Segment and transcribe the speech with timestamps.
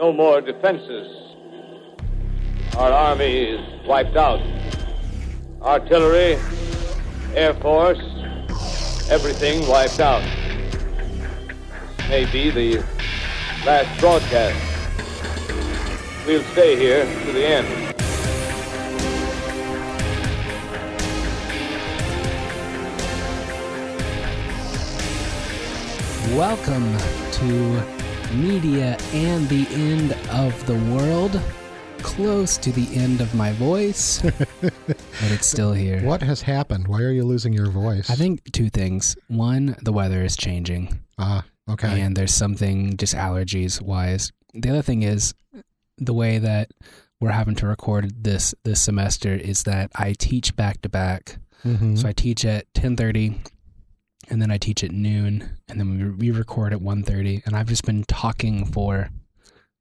[0.00, 1.36] No more defenses.
[2.74, 4.40] Our army is wiped out.
[5.60, 6.38] Artillery,
[7.34, 8.00] Air Force,
[9.10, 10.22] everything wiped out.
[11.98, 12.82] This may be the
[13.66, 14.56] last broadcast.
[16.26, 17.68] We'll stay here to the end.
[26.34, 26.96] Welcome
[27.32, 27.99] to
[28.34, 31.40] Media and the End of the World.
[31.98, 34.22] Close to the end of my voice,
[34.62, 34.72] but
[35.24, 36.00] it's still here.
[36.02, 36.88] What has happened?
[36.88, 38.08] Why are you losing your voice?
[38.08, 39.18] I think two things.
[39.28, 42.00] One, the weather is changing, Ah, okay.
[42.00, 44.32] and there's something just allergies wise.
[44.54, 45.34] The other thing is
[45.98, 46.70] the way that
[47.20, 51.36] we're having to record this this semester is that I teach back to back.
[51.66, 51.98] Mhm.
[51.98, 53.36] So I teach at 10:30
[54.30, 57.68] and then I teach at noon and then we we record at 1:30 and I've
[57.68, 59.10] just been talking for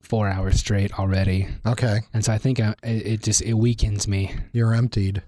[0.01, 1.47] 4 hours straight already.
[1.65, 1.99] okay.
[2.13, 5.21] And so I think I, it, it just it weakens me, You're emptied.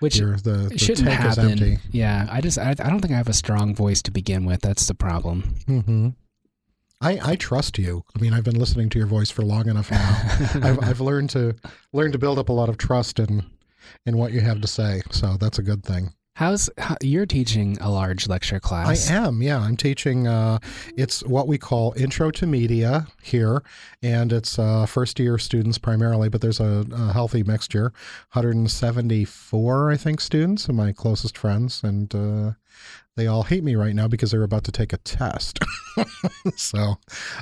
[0.00, 1.50] which You're, the, the shouldn't tank is happen.
[1.52, 1.78] empty.
[1.92, 4.60] Yeah, I just I, I don't think I have a strong voice to begin with.
[4.62, 5.54] That's the problem.
[5.66, 6.08] hmm
[7.02, 8.02] I, I trust you.
[8.14, 10.20] I mean, I've been listening to your voice for long enough now.
[10.62, 11.54] I've, I've learned to
[11.94, 13.42] learn to build up a lot of trust in
[14.04, 15.00] in what you have to say.
[15.10, 16.12] So that's a good thing.
[16.40, 19.10] How's how, you're teaching a large lecture class?
[19.10, 19.58] I am, yeah.
[19.58, 20.26] I'm teaching.
[20.26, 20.58] Uh,
[20.96, 23.62] it's what we call Intro to Media here,
[24.02, 27.92] and it's uh, first year students primarily, but there's a, a healthy mixture.
[28.32, 32.52] 174, I think, students, are my closest friends, and uh,
[33.16, 35.58] they all hate me right now because they're about to take a test.
[36.56, 36.94] so,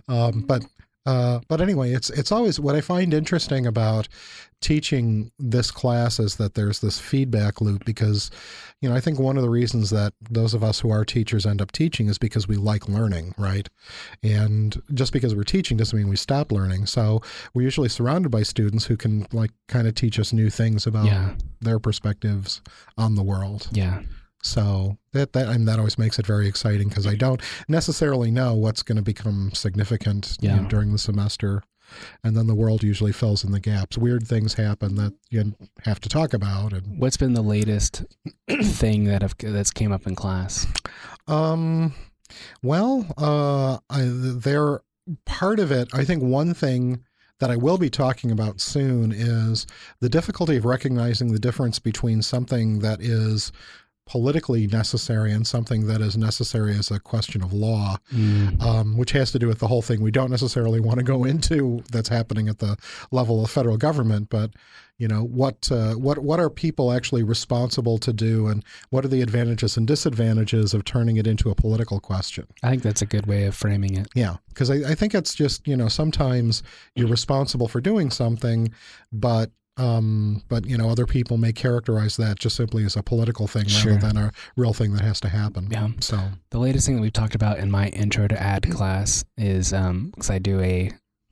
[0.08, 0.64] um, but.
[1.06, 4.08] Uh, but anyway, it's it's always what I find interesting about
[4.60, 8.30] teaching this class is that there's this feedback loop because
[8.80, 11.46] you know, I think one of the reasons that those of us who are teachers
[11.46, 13.68] end up teaching is because we like learning, right?
[14.22, 16.86] And just because we're teaching doesn't mean we stop learning.
[16.86, 17.20] So
[17.54, 21.06] we're usually surrounded by students who can like kind of teach us new things about
[21.06, 22.60] yeah, their perspectives
[22.96, 23.68] on the world.
[23.72, 24.02] yeah,
[24.42, 28.30] So that that I mean, that always makes it very exciting because I don't necessarily
[28.30, 31.62] know what's going to become significant you know, during the semester.
[32.22, 33.96] And then the world usually fills in the gaps.
[33.96, 35.54] Weird things happen that you
[35.84, 38.04] have to talk about, and What's been the latest
[38.48, 40.66] thing that have that's came up in class?
[41.26, 41.94] Um,
[42.62, 44.80] well, uh, I, they're
[45.24, 45.88] part of it.
[45.94, 47.04] I think one thing
[47.40, 49.66] that I will be talking about soon is
[50.00, 53.52] the difficulty of recognizing the difference between something that is
[54.08, 59.12] politically necessary and something that is necessary as a question of law, Mm, um, which
[59.12, 62.08] has to do with the whole thing we don't necessarily want to go into that's
[62.08, 62.76] happening at the
[63.10, 64.50] level of federal government, but
[64.96, 69.08] you know what uh, what what are people actually responsible to do, and what are
[69.08, 72.46] the advantages and disadvantages of turning it into a political question?
[72.62, 74.08] I think that's a good way of framing it.
[74.14, 76.62] Yeah, because I, I think it's just you know sometimes
[76.96, 78.72] you're responsible for doing something,
[79.12, 83.46] but um, but you know other people may characterize that just simply as a political
[83.46, 83.94] thing Sure.
[83.94, 85.68] rather than a real thing that has to happen.
[85.70, 85.88] Yeah.
[86.00, 86.18] So
[86.50, 90.30] The latest thing that we've talked about in my intro to ad class is because
[90.30, 90.90] I do a,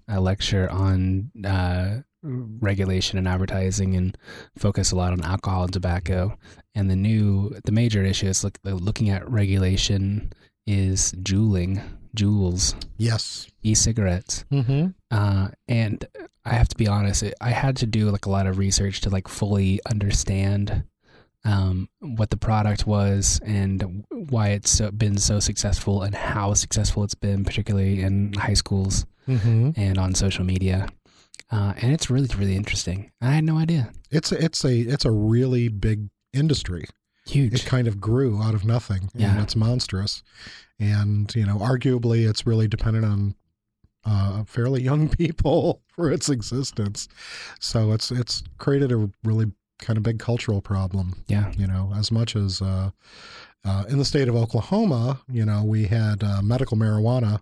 [0.09, 4.17] a lecture on uh, regulation and advertising and
[4.57, 6.37] focus a lot on alcohol and tobacco.
[6.75, 10.33] And the new, the major issue is look, looking at regulation
[10.67, 11.81] is juuling,
[12.17, 13.47] Juuls, yes.
[13.63, 14.45] e-cigarettes.
[14.51, 14.89] Mm-hmm.
[15.11, 16.05] Uh, and
[16.45, 19.03] I have to be honest, it, I had to do like a lot of research
[19.03, 20.85] to like fully understand
[21.45, 27.05] um, what the product was and why it's so, been so successful and how successful
[27.05, 29.71] it's been, particularly in high schools Mm-hmm.
[29.75, 30.89] and on social media.
[31.51, 33.11] Uh, and it's really, really interesting.
[33.21, 33.91] I had no idea.
[34.09, 36.85] It's a, it's a it's a really big industry.
[37.27, 37.55] Huge.
[37.55, 39.11] It kind of grew out of nothing.
[39.17, 39.33] Yeah.
[39.33, 40.23] And it's monstrous.
[40.79, 43.35] And, you know, arguably it's really dependent on
[44.05, 47.09] uh, fairly young people for its existence.
[47.61, 51.53] So it's it's created a really kind of big cultural problem, yeah.
[51.57, 52.91] you know, as much as uh,
[53.65, 57.41] uh, in the state of Oklahoma, you know, we had uh, medical marijuana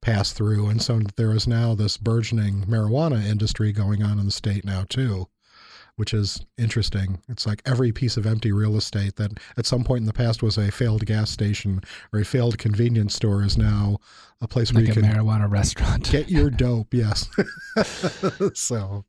[0.00, 0.68] pass through.
[0.68, 4.84] And so there is now this burgeoning marijuana industry going on in the state now,
[4.88, 5.28] too
[5.96, 7.20] which is interesting.
[7.28, 10.42] It's like every piece of empty real estate that at some point in the past
[10.42, 11.80] was a failed gas station
[12.12, 13.98] or a failed convenience store is now
[14.40, 16.10] a place where you a can marijuana restaurant.
[16.10, 16.94] get your dope.
[16.94, 17.28] Yes.
[18.54, 19.04] so,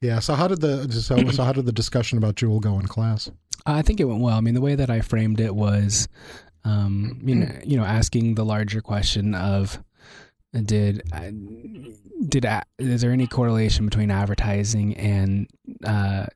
[0.00, 0.20] yeah.
[0.20, 3.30] So how did the so, so how did the discussion about Juul go in class?
[3.66, 4.36] I think it went well.
[4.36, 6.08] I mean, the way that I framed it was,
[6.64, 9.82] um, you know, you know, asking the larger question of,
[10.52, 11.30] did uh,
[12.28, 12.46] did
[12.78, 15.48] is there any correlation between advertising and
[15.84, 16.26] uh,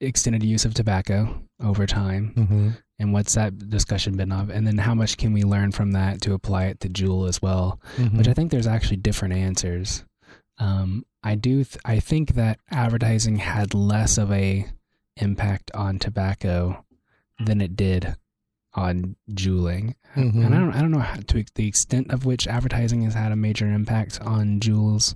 [0.00, 2.68] extended use of tobacco over time, Mm-hmm.
[2.98, 6.20] and what's that discussion been of, and then how much can we learn from that
[6.22, 7.80] to apply it to Juul as well?
[7.96, 8.18] Mm-hmm.
[8.18, 10.04] Which I think there's actually different answers.
[10.58, 11.64] Um, I do.
[11.64, 14.66] Th- I think that advertising had less of a
[15.16, 16.84] impact on tobacco
[17.44, 18.16] than it did
[18.74, 19.94] on juuling.
[20.16, 20.44] Mhm.
[20.46, 20.72] And I don't.
[20.74, 24.20] I don't know how, to the extent of which advertising has had a major impact
[24.22, 25.14] on Juuls.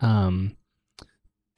[0.00, 0.56] Um,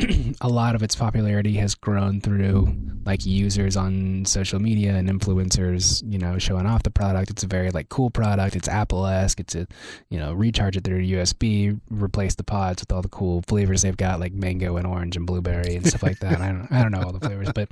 [0.40, 6.02] a lot of its popularity has grown through like users on social media and influencers,
[6.10, 7.30] you know, showing off the product.
[7.30, 8.56] It's a very like cool product.
[8.56, 9.38] It's Apple esque.
[9.38, 9.68] It's a,
[10.10, 13.96] you know, recharge it through USB, replace the pods with all the cool flavors they've
[13.96, 16.40] got, like mango and orange and blueberry and stuff like that.
[16.40, 17.68] I don't, I don't know all the flavors, but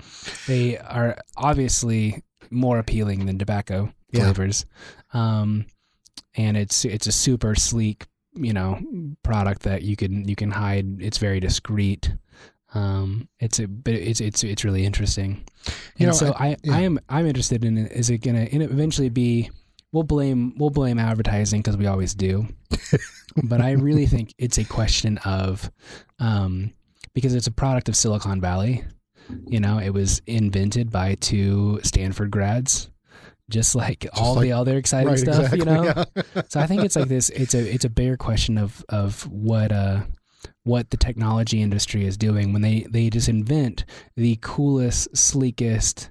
[0.46, 4.24] they are obviously more appealing than tobacco Yeah.
[4.24, 4.66] flavors.
[5.12, 5.66] Um,
[6.36, 8.80] and it's it's a super sleek, you know,
[9.22, 11.00] product that you can you can hide.
[11.02, 12.12] It's very discreet.
[12.74, 15.44] Um, it's a but it's it's it's really interesting.
[15.98, 16.74] You And know, so I- I, yeah.
[16.76, 19.50] I am I'm interested in is it gonna in eventually be?
[19.92, 22.46] We'll blame we'll blame advertising because we always do,
[23.44, 25.70] but I really think it's a question of,
[26.18, 26.72] um,
[27.12, 28.84] because it's a product of Silicon Valley.
[29.46, 32.90] You know, it was invented by two Stanford grads,
[33.50, 35.52] just like all like- the other exciting right, stuff.
[35.52, 35.58] exactly.
[35.60, 36.42] You know, yeah.
[36.48, 37.28] so I think it's like this.
[37.30, 40.02] It's a it's a bigger question of of what uh
[40.64, 43.84] what the technology industry is doing when they they just invent
[44.16, 46.10] the coolest, sleekest,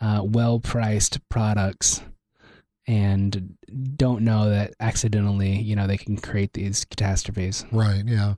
[0.00, 2.02] uh, well priced products,
[2.90, 3.56] and
[3.96, 7.64] don't know that accidentally you know they can create these catastrophes.
[7.70, 8.34] Right, yeah.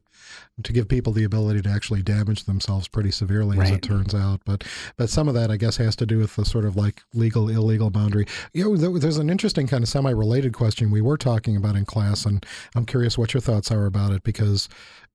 [0.62, 4.42] To give people the ability to actually damage themselves pretty severely, as it turns out.
[4.44, 4.64] But
[4.98, 7.48] but some of that, I guess, has to do with the sort of like legal
[7.48, 8.26] illegal boundary.
[8.52, 12.26] You know, there's an interesting kind of semi-related question we were talking about in class,
[12.26, 12.44] and
[12.76, 14.68] I'm curious what your thoughts are about it because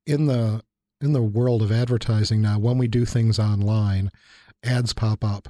[0.08, 0.64] in the
[1.00, 4.12] in the world of advertising now, when we do things online,
[4.64, 5.50] ads pop up,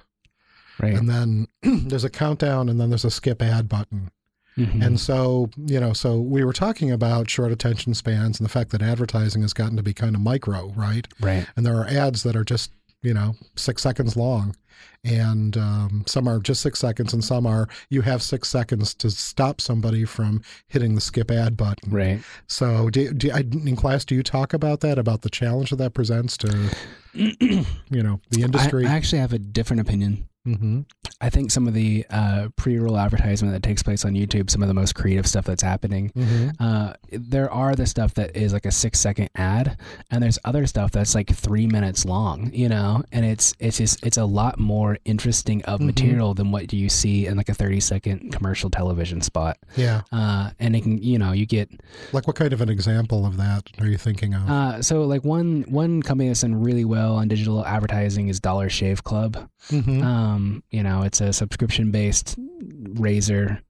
[0.79, 0.93] Right.
[0.93, 1.47] and then
[1.87, 4.11] there's a countdown, and then there's a skip ad button.
[4.57, 4.83] Mhm.
[4.83, 8.71] And so, you know, so we were talking about short attention spans and the fact
[8.71, 11.07] that advertising has gotten to be kind of micro, right?
[11.19, 11.47] right.
[11.55, 12.71] And there are ads that are just,
[13.03, 14.55] you know, six seconds long.
[15.03, 19.09] And um, some are just six seconds, and some are you have six seconds to
[19.09, 21.91] stop somebody from hitting the skip ad button.
[21.91, 22.19] Right.
[22.47, 25.93] So, do, do, in class, do you talk about that, about the challenge that that
[25.93, 26.75] presents to,
[27.13, 27.65] you
[28.03, 28.85] know, the I, industry?
[28.85, 30.27] I actually have a different opinion.
[30.55, 30.81] Hmm
[31.19, 34.67] I think some of the uh, pre-roll advertisement that takes place on YouTube, some of
[34.67, 38.67] the most creative stuff that's happening, hmm uh, there are the stuff that is like
[38.67, 39.79] a six second ad,
[40.11, 44.05] and there's other stuff that's like three minutes long, you know, and it's it's just
[44.05, 45.85] it's a lot more interesting of Mhm.
[45.87, 49.57] material than what you see in like a thirty second commercial television spot.
[49.75, 50.01] Yeah.
[50.11, 51.69] Uh, and it can you know you get
[52.13, 54.47] Like, what kind of an example of that are you thinking of?
[54.47, 58.69] uh, so like one one company that's done really well on digital advertising is Dollar
[58.69, 59.49] Shave Club.
[59.71, 60.03] hmm
[60.37, 62.35] Um, you know, it's a subscription based
[62.99, 63.61] razor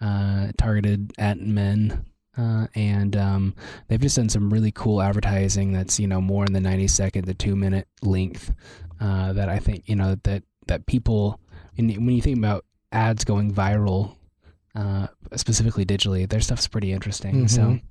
[0.00, 2.04] uh, targeted at men.
[2.36, 3.54] Uh, and um,
[3.86, 7.26] they've just done some really cool advertising that's you know more in the 90 second
[7.26, 8.52] to two minute length
[9.00, 11.38] uh, that I think you know that that people
[11.78, 14.16] and when you think about ads going viral
[14.74, 15.06] uh,
[15.36, 17.82] specifically digitally their stuff's pretty interesting so Mhm.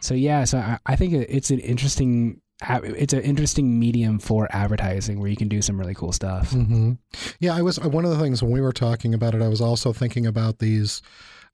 [0.00, 5.20] so yeah so I, I think it's an interesting it's an interesting medium for advertising
[5.20, 6.92] where you can do some really cool stuff hmm
[7.40, 9.42] Yeah, I was one of the things when we were talking about it.
[9.42, 11.02] I was also thinking about these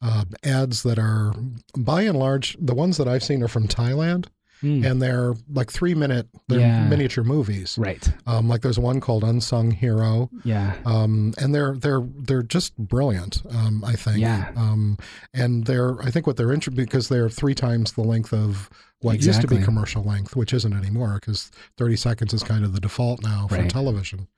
[0.03, 1.35] uh, ads that are,
[1.77, 4.27] by and large, the ones that I've seen are from Thailand,
[4.62, 4.85] Mm.
[4.85, 6.87] and they're like three minute, they're Yeah.
[6.87, 7.77] miniature movies.
[7.79, 8.06] Right.
[8.27, 10.75] Um, like there's one called Unsung Hero, Yeah.
[10.84, 13.41] um, and they're they're they're just brilliant.
[13.49, 14.19] Um, I think.
[14.19, 14.51] Yeah.
[14.56, 14.99] Um,
[15.32, 18.69] and they're I think what they're interested because they're three times the length of
[19.03, 22.73] what used to be commercial length, which isn't anymore because 30 seconds is kind of
[22.75, 23.71] the default now for Right.
[23.71, 24.29] television.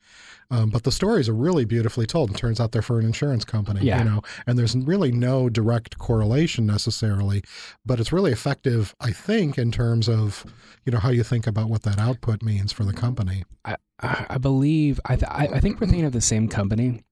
[0.50, 2.30] Um, but the stories are really beautifully told.
[2.30, 3.98] It turns out they're for an insurance company, Yeah.
[3.98, 7.42] you know, and there's really no direct correlation necessarily,
[7.86, 10.44] but it's really effective, I think, in terms of,
[10.84, 13.44] you know, how you think about what that output means for the company.
[13.64, 17.02] I, I believe I, th- I I think we're thinking of the same company.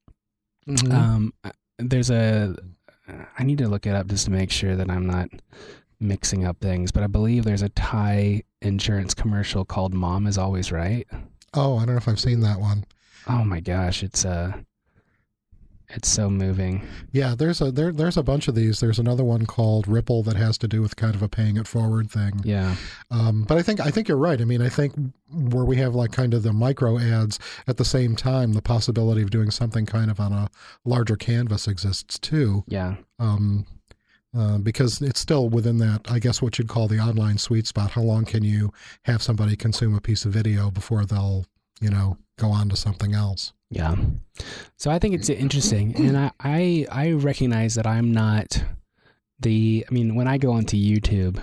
[0.69, 0.93] Mhm.
[0.93, 1.33] Um,
[1.79, 2.55] there's a
[3.39, 5.29] I need to look it up just to make sure that I'm not
[6.01, 10.73] mixing up things, but I believe there's a Thai insurance commercial called "Mom is Always
[10.73, 11.07] Right."
[11.55, 12.85] oh, I don't know if I've seen that one.
[13.29, 14.53] Oh my gosh, it's uh
[15.93, 16.87] it's so moving.
[17.11, 18.79] Yeah, there's a there there's a bunch of these.
[18.79, 21.67] There's another one called Ripple that has to do with kind of a paying it
[21.67, 22.41] forward thing.
[22.45, 22.77] Yeah.
[23.11, 24.41] Um, but I think I think you're right.
[24.41, 24.95] I mean, I think
[25.33, 29.23] where we have like kind of the micro ads at the same time, the possibility
[29.23, 30.49] of doing something kind of on a
[30.85, 32.65] larger canvas exists too.
[32.69, 32.97] Yeah.
[33.19, 33.67] Um,
[34.37, 37.91] uh, because it's still within that, I guess, what you'd call the online sweet spot.
[37.93, 38.73] How long can you
[39.05, 41.47] have somebody consume a piece of video before they'll,
[41.81, 43.53] you know, go on to something else?
[43.71, 43.97] Yeah.
[44.77, 48.63] So I think it's interesting, and I, I I recognize that I'm not
[49.39, 49.85] the.
[49.89, 51.41] I mean, when I go onto YouTube,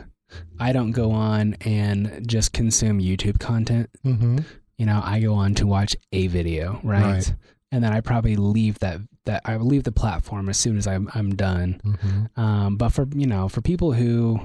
[0.60, 3.90] I don't go on and just consume YouTube content.
[4.04, 4.40] hmm
[4.78, 7.04] You know, I go on to watch a video, right?
[7.04, 7.34] Right.
[7.72, 11.08] And then I probably leave that that I leave the platform as soon as I'm
[11.14, 11.80] I'm done.
[11.84, 14.40] hmm Um, but for you know, for people who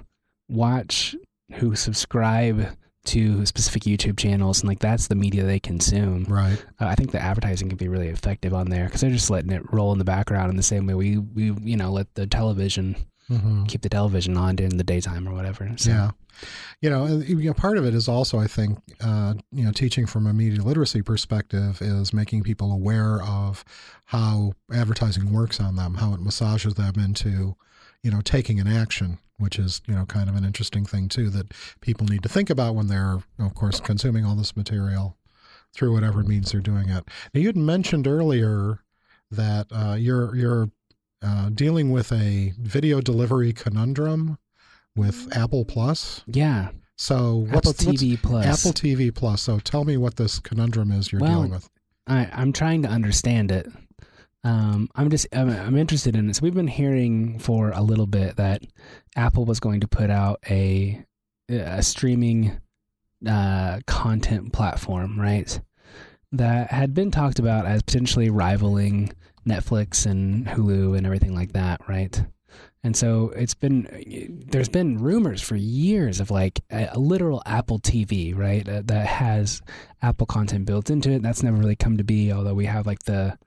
[0.48, 1.16] watch,
[1.54, 6.24] who subscribe to specific YouTube channels, and like that's the media they consume.
[6.28, 6.62] Right.
[6.80, 9.50] Uh, I think the advertising can be really effective on there because they're just letting
[9.50, 12.26] it roll in the background in the same way we we you know let the
[12.26, 12.94] television
[13.28, 15.70] hmm keep the television on during the daytime or whatever.
[15.76, 16.10] So, Yeah.
[16.80, 20.06] You know, you know, part of it is also, I think, uh, you know, teaching
[20.06, 23.64] from a media literacy perspective is making people aware of
[24.06, 27.56] how advertising works on them, how it massages them into,
[28.02, 31.30] you know, taking an action, which is, you know, kind of an interesting thing too
[31.30, 35.16] that people need to think about when they're, of course, consuming all this material
[35.72, 37.04] through whatever means they're doing it.
[37.32, 38.80] Now, you had mentioned earlier
[39.30, 40.70] that uh, you're you're
[41.22, 44.38] uh, dealing with a video delivery conundrum
[44.96, 46.22] with Apple Plus.
[46.26, 46.70] yeah.
[46.96, 48.46] So what's, Apple what's TV Plus.
[48.46, 49.42] Apple TV Plus.
[49.42, 51.68] So tell me what this conundrum is you're Well, dealing with.
[52.06, 53.66] I, I'm trying to understand it.
[54.44, 56.36] Um, I'm just I'm, I'm interested in it.
[56.36, 58.62] So we've been hearing for a little bit that
[59.16, 61.02] Apple was going to put out a
[61.48, 62.60] a streaming
[63.28, 65.60] uh, content platform, right?
[66.32, 69.12] That had been talked about as potentially rivaling
[69.46, 72.24] Netflix and Hulu and everything like that, right?
[72.84, 77.78] And so it's been there's been rumors for years of like a, a literal Apple
[77.78, 78.68] TV, right?
[78.68, 79.62] Uh, that has
[80.02, 81.22] Apple content built into it.
[81.22, 83.38] That's never really come to be, although we have like the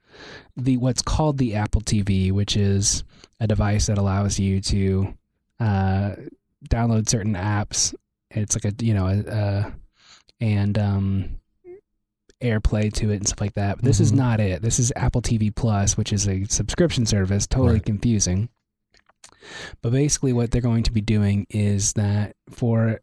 [0.56, 3.04] the what's called the Apple TV, which is
[3.38, 5.14] a device that allows you to
[5.60, 6.14] uh,
[6.70, 7.94] download certain apps.
[8.30, 9.74] It's like a you know a, a
[10.40, 11.38] and um,
[12.42, 13.76] AirPlay to it and stuff like that.
[13.76, 14.16] But this is Mhm.
[14.16, 14.62] not it.
[14.62, 17.46] This is Apple TV Plus, which is a subscription service.
[17.46, 17.84] Totally Right.
[17.84, 18.48] confusing.
[19.82, 23.00] But basically, what they're going to be doing is that for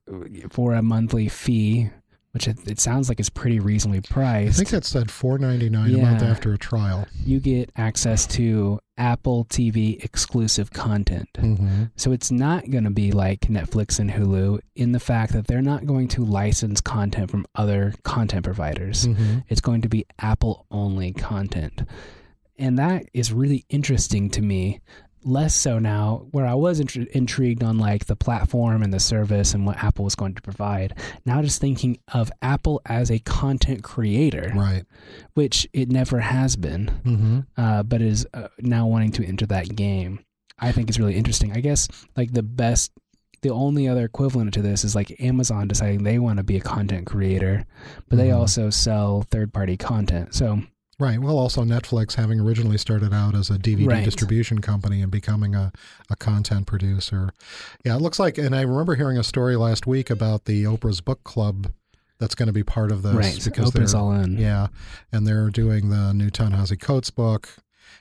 [0.49, 1.89] for a monthly fee,
[2.31, 4.59] which it, it sounds like is pretty reasonably priced.
[4.59, 7.05] I think it said four ninety nine a month after a trial.
[7.23, 11.29] you get access to Apple TV exclusive content.
[11.37, 11.85] Mm-hmm.
[11.95, 15.61] So it's not going to be like Netflix and Hulu in the fact that they're
[15.61, 19.07] not going to license content from other content providers.
[19.07, 19.39] Mm-hmm.
[19.47, 21.83] It's going to be Apple only content.
[22.57, 24.79] And that is really interesting to me.
[25.25, 29.53] Less so now, where I was intri- intrigued on like the platform and the service
[29.53, 30.95] and what Apple was going to provide.
[31.25, 34.83] Now, just thinking of Apple as a content creator, Right.
[35.33, 37.39] which it never has been Mm-hmm.
[37.57, 40.19] uh, but is uh, now wanting to enter that game.
[40.59, 41.51] I think is really interesting.
[41.53, 42.91] I guess like the best,
[43.41, 46.61] the only other equivalent to this is like Amazon deciding they want to be a
[46.61, 47.65] content creator,
[48.07, 48.37] but they Mhm.
[48.37, 50.33] also sell third party content.
[50.33, 50.61] So
[50.99, 51.19] Right.
[51.19, 54.05] Well, also Netflix, having originally started out as a DVD Right.
[54.05, 55.71] distribution company and becoming a,
[56.09, 57.31] a content producer.
[57.83, 61.01] Yeah, it looks like, and I remember hearing a story last week about the Oprah's
[61.01, 61.71] Book Club
[62.19, 64.37] that's going to be part of this right, because Oprah's all in.
[64.37, 64.67] yeah,
[65.11, 67.49] and they're doing the new Ta-Nehisi Coates book.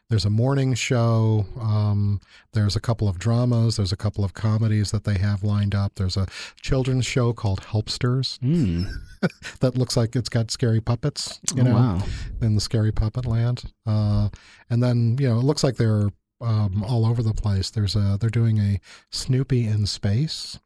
[0.08, 1.46] There's a morning show.
[1.60, 2.20] Um,
[2.52, 3.76] there's a couple of dramas.
[3.76, 5.94] There's a couple of comedies that they have lined up.
[5.94, 6.26] There's a
[6.60, 8.92] children's show called Helpsters Mm.
[9.60, 11.40] that looks like it's got scary puppets.
[11.54, 12.02] You oh, know, wow.
[12.40, 13.72] in the scary puppet land.
[13.86, 14.28] Uh,
[14.70, 16.10] and then you know it looks like they're
[16.40, 17.70] um, all over the place.
[17.70, 20.58] There's a they're doing a Snoopy in space.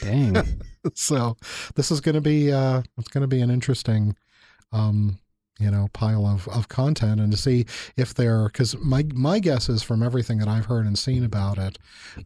[0.00, 0.36] Dang.
[0.94, 1.36] so
[1.74, 4.16] this is going to be uh, it's going to be an interesting
[4.72, 5.18] um,
[5.62, 7.64] you know pile of, of content and to see
[7.96, 11.56] if they're because my my guess is from everything that I've heard and seen about
[11.58, 11.78] it,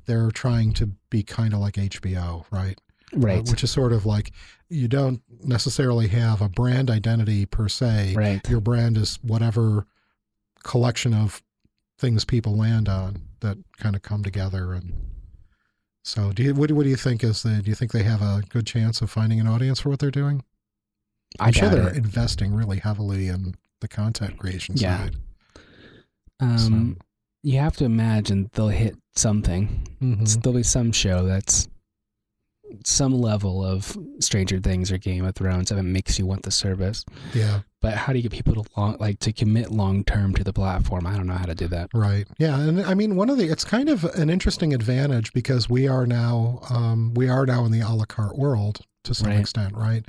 [0.07, 2.77] they're trying to be kind of like HBO, right?
[3.15, 3.49] Uh, Right.
[3.49, 4.33] which is sort of like
[4.69, 8.41] you don't necessarily have a brand identity per se right.
[8.51, 9.87] your brand is whatever
[10.65, 11.41] collection of
[11.99, 14.93] things people land on that kind of come together and
[16.03, 18.03] so do you what, do- what do you think is the do you think they
[18.03, 20.43] have a good chance of finding an audience for what they're doing
[21.41, 21.97] I i'm sure they're it.
[21.97, 25.05] investing really heavily in the content creation Yeah.
[25.05, 25.17] side
[26.41, 26.99] Um,
[27.43, 29.87] you have to imagine they'll hit something.
[30.03, 30.43] Mhm.
[30.43, 31.69] There'll be some show that's
[32.85, 37.05] some level of Stranger Things or Game of Thrones that makes you want the service.
[37.33, 40.43] yeah But how do you get people to long, like to commit long term to
[40.45, 41.07] the platform?
[41.07, 41.91] I don't know how to do that.
[41.95, 42.27] Right.
[42.39, 45.87] Yeah, and I mean one of the it's kind of an interesting advantage because we
[45.87, 49.41] are now um, we are now in the a la carte world to some Right.
[49.41, 50.05] extent, right?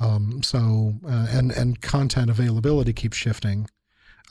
[0.00, 3.68] Um, so uh, and and content availability keeps shifting.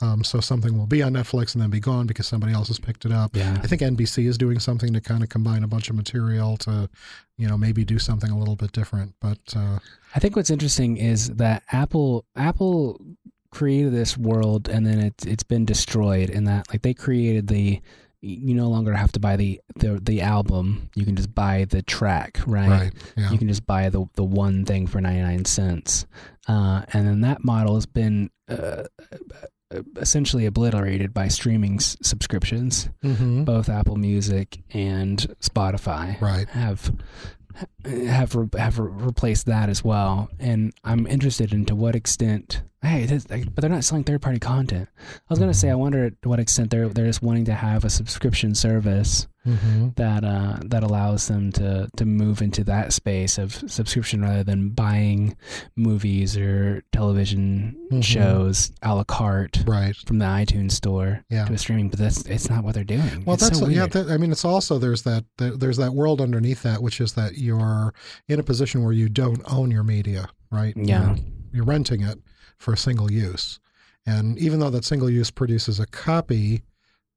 [0.00, 2.80] Um, so something will be on Netflix and then be gone because somebody else has
[2.80, 3.36] picked it up.
[3.36, 3.56] Yeah.
[3.62, 6.90] I think NBC is doing something to kind of combine a bunch of material to,
[7.36, 9.14] you know, maybe do something a little bit different.
[9.20, 9.78] But uh,
[10.14, 13.00] I think what's interesting is that Apple Apple
[13.52, 17.80] created this world and then it's it's been destroyed in that like they created the
[18.24, 20.88] you no longer have to buy the, the the album.
[20.94, 22.68] You can just buy the track, right?
[22.70, 22.92] Right.
[23.16, 23.30] Yeah.
[23.32, 26.06] You can just buy the the one thing for ninety nine cents,
[26.48, 28.84] uh, and then that model has been uh,
[29.96, 32.88] essentially obliterated by streaming s- subscriptions.
[33.02, 36.48] hmm Both Apple Music and Spotify Right.
[36.50, 36.92] have
[37.84, 40.28] have re- have re- replaced that as well.
[40.38, 42.62] And I'm interested into what extent.
[42.82, 44.88] Hey, it is, like, but they're not selling third party content.
[44.98, 47.84] I was gonna say, I wonder to what extent they're they're just wanting to have
[47.84, 53.38] a subscription service hmm that uh, that allows them to to move into that space
[53.38, 55.36] of subscription rather than buying
[55.76, 58.02] movies or television Mhm.
[58.04, 59.96] shows a la carte Right.
[59.96, 61.44] from the iTunes store Yeah.
[61.46, 61.88] to a streaming.
[61.88, 63.24] But that's it's not what they're doing.
[63.24, 63.86] Well, It's that's so yeah.
[63.86, 67.36] That, I mean, it's also there's that there's that world underneath that, which is that
[67.38, 67.60] you're
[68.28, 70.74] in a position where you don't own your media, right?
[70.76, 71.14] Yeah.
[71.14, 72.18] You're, you're renting it
[72.58, 73.60] for a single use,
[74.06, 76.62] and even though that single use produces a copy,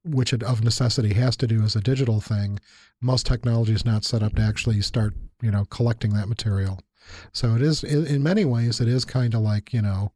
[0.04, 2.60] which it of necessity has to do as a digital thing,
[3.02, 6.80] most technology is not set up to actually start, you know, collecting that material.
[7.34, 10.12] So it is in, many ways it is kind of like you know.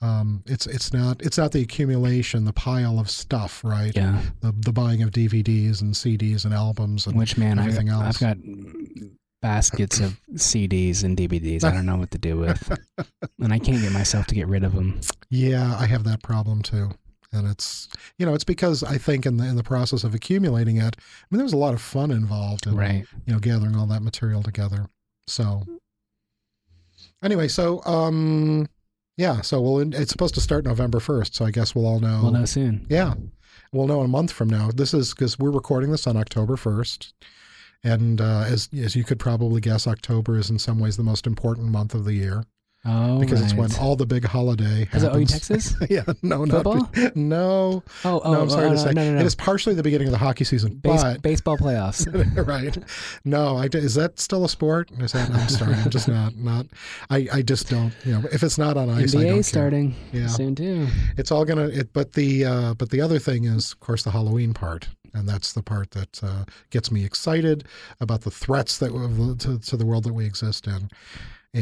[0.00, 3.94] Um, it's it's not it's not the accumulation, the pile of stuff, right?
[3.96, 4.22] yeah.
[4.40, 8.22] the the buying of DVDs and CDs and albums and Which man, I, everything else.
[8.22, 8.38] I've got
[9.40, 11.64] baskets of CDs and DVDs.
[11.64, 12.78] I don't know what to do with,
[13.40, 15.00] and I can't get myself to get rid of them.
[15.30, 16.90] yeah, I have that problem too.
[17.30, 20.78] And it's you know it's because I think in the in the process of accumulating
[20.78, 23.04] it, I mean there's a lot of fun involved in Right.
[23.26, 24.86] you know gathering all that material together.
[25.26, 25.62] So
[27.22, 28.66] anyway, so um
[29.16, 32.20] yeah, so we'll it's supposed to start November first, so I guess we'll all know.
[32.22, 32.86] We'll know soon.
[32.88, 33.14] Yeah,
[33.72, 34.70] we'll know a month from now.
[34.72, 37.12] This is because we're recording this on October first,
[37.84, 41.26] and uh, as as you could probably guess, October is in some ways the most
[41.26, 42.44] important month of the year
[42.84, 45.24] Oh, because it's when all the big holiday Is it OU.
[45.26, 45.74] Texas?
[45.90, 46.88] yeah, no, Football?
[46.94, 48.40] not no, Oh, oh, no.
[48.42, 50.18] I'm sorry oh, to no, say, no, no, it is partially the beginning of the
[50.18, 52.06] hockey season, Base, but baseball playoffs.
[52.46, 52.78] right.
[53.24, 54.90] No, I, is that still a sport?
[55.00, 56.66] Is that, I'm sorry, I'm just not not.
[57.10, 57.92] I, I just don't.
[58.04, 59.34] You know, if it's not on ice, I don't care.
[59.34, 60.28] NBA starting Yeah.
[60.28, 60.86] soon too.
[61.16, 61.66] It's all gonna.
[61.68, 65.28] It, but the uh, but the other thing is, of course, the Halloween part, and
[65.28, 67.64] that's the part that uh, gets me excited
[68.00, 68.90] about the threats that
[69.40, 70.88] to, to the world that we exist in,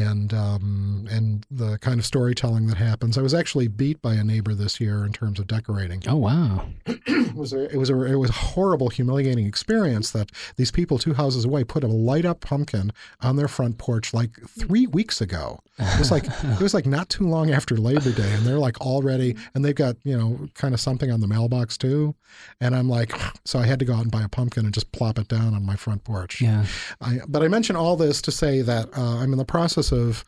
[0.01, 3.17] and um, and the kind of storytelling that happens.
[3.17, 6.03] I was actually beat by a neighbor this year in terms of decorating.
[6.07, 6.67] Oh wow.
[6.85, 10.97] It was a, it was a, it was a horrible, humiliating experience that these people
[10.97, 15.21] two houses away put a light up pumpkin on their front porch like three weeks
[15.21, 15.59] ago.
[15.79, 18.81] It was like it was like not too long after Labor Day, and they're like
[18.81, 22.15] already, and they've got you know kind of something on the mailbox too,
[22.59, 23.13] and I'm like,
[23.45, 25.53] so I had to go out and buy a pumpkin and just plop it down
[25.53, 26.41] on my front porch.
[26.41, 26.65] Yeah.
[27.01, 30.23] I, but I mention all this to say that uh, I'm in the process of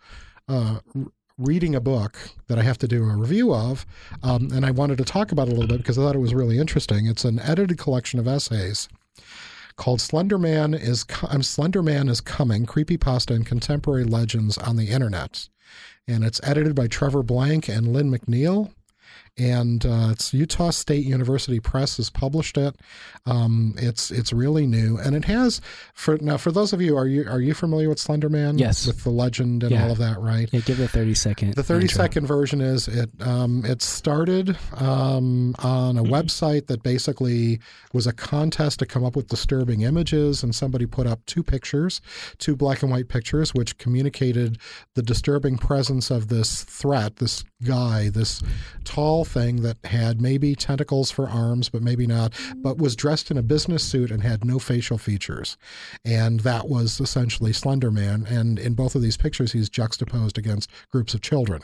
[0.48, 0.80] uh,
[1.38, 2.17] reading a book
[2.48, 3.86] that I have to do a review of,
[4.24, 6.19] um, and I wanted to talk about it a little bit because I thought it
[6.19, 7.06] was really interesting.
[7.06, 8.89] It's an edited collection of essays
[9.80, 14.89] called Slender Man is um, Slender Man is Coming: Creepypasta and Contemporary Legends on the
[14.89, 15.48] Internet,
[16.08, 18.74] and it's edited by Trevor Blank and Lynne McNeill.
[19.39, 22.75] And uh, it's Utah State University Press has published it.
[23.25, 25.62] Um, it's it's really new, and it has
[25.93, 26.38] for now.
[26.38, 28.58] For those of you, are you are you familiar with Slender Man?
[28.58, 28.86] Yes.
[28.86, 29.86] with the legend and Yeah.
[29.86, 30.49] all of that, right?
[30.52, 30.60] Yeah.
[30.62, 31.54] Give it a thirty second.
[31.56, 31.95] The 30 intro.
[31.97, 37.60] second version is it um, it started um, on a website that basically
[37.93, 42.02] was a contest to come up with disturbing images and somebody put up two pictures
[42.38, 44.58] two black and white pictures which communicated
[44.95, 48.41] the disturbing presence of this threat this guy this
[48.86, 53.38] tall thing that had maybe tentacles for arms but maybe not but was dressed in
[53.38, 55.58] a business suit and had no facial features.
[56.06, 58.26] And that was essentially slender man.
[58.28, 61.62] And in both of these pictures he's juxtaposed against groups of children.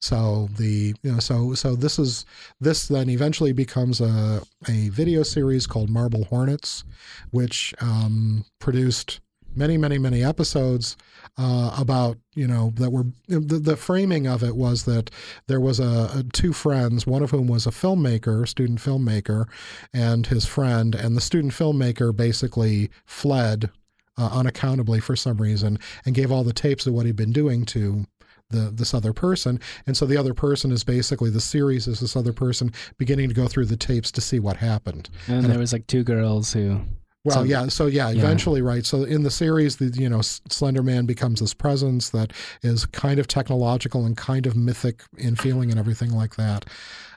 [0.00, 2.24] So the you know so so this is
[2.60, 6.84] this then eventually becomes a a video series called marble hornets
[7.30, 9.20] which um, produced
[9.54, 10.96] many many many episodes
[11.38, 15.10] uh, about you know that were the, the framing of it was that
[15.46, 19.46] there was a, a two friends one of whom was a filmmaker student filmmaker
[19.92, 23.70] and his friend and the student filmmaker basically fled
[24.18, 27.64] uh, unaccountably for some reason and gave all the tapes of what he'd been doing
[27.64, 28.04] to
[28.50, 32.14] the this other person and so the other person is basically the series is this
[32.16, 35.72] other person beginning to go through the tapes to see what happened And there was
[35.72, 36.80] like two girls who.
[37.24, 37.68] Well, So- yeah.
[37.68, 38.18] So yeah, yeah.
[38.22, 38.84] eventually, right.
[38.84, 42.32] So in the series, the you know Slender Man becomes this presence that
[42.62, 46.64] is kind of technological and kind of mythic in feeling and everything like that.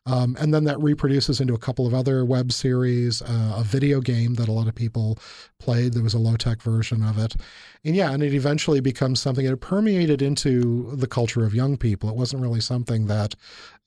[0.08, 4.02] Um, and then that reproduces into a couple of other web series, uh, a video
[4.02, 5.18] game that a lot of people
[5.60, 5.94] played.
[5.94, 7.36] There was a low tech version of it,
[7.84, 12.08] and yeah, and it eventually becomes something that permeated into the culture of young people.
[12.08, 13.34] It wasn't really something that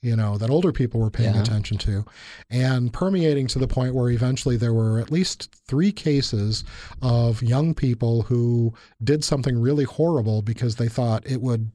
[0.01, 1.43] you know, that older people were paying Yeah.
[1.43, 2.05] attention to,
[2.51, 6.63] and permeating to the point where eventually there were at least three cases
[7.03, 11.73] of young people who did something really horrible because they thought it would.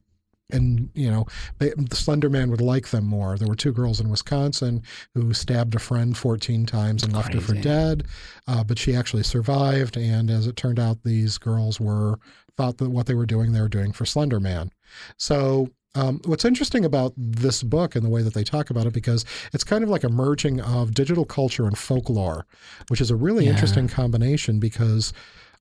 [0.50, 1.24] And you know,
[1.58, 3.36] they, the Slender Man would like them more.
[3.38, 4.82] There were two girls in Wisconsin
[5.14, 8.04] who stabbed a friend 14 times and left her for dead,
[8.46, 9.96] uh, but she actually survived.
[9.96, 12.18] And as it turned out, these girls were
[12.58, 14.70] thought that what they were doing, they were doing for Slender Man.
[15.16, 18.92] So um, what's interesting about this book and the way that they talk about it,
[18.92, 22.46] because it's kind of like a merging of digital culture and folklore,
[22.88, 23.50] which is a really Yeah.
[23.52, 25.12] interesting combination because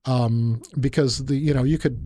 [0.06, 1.98] um, because the you know you could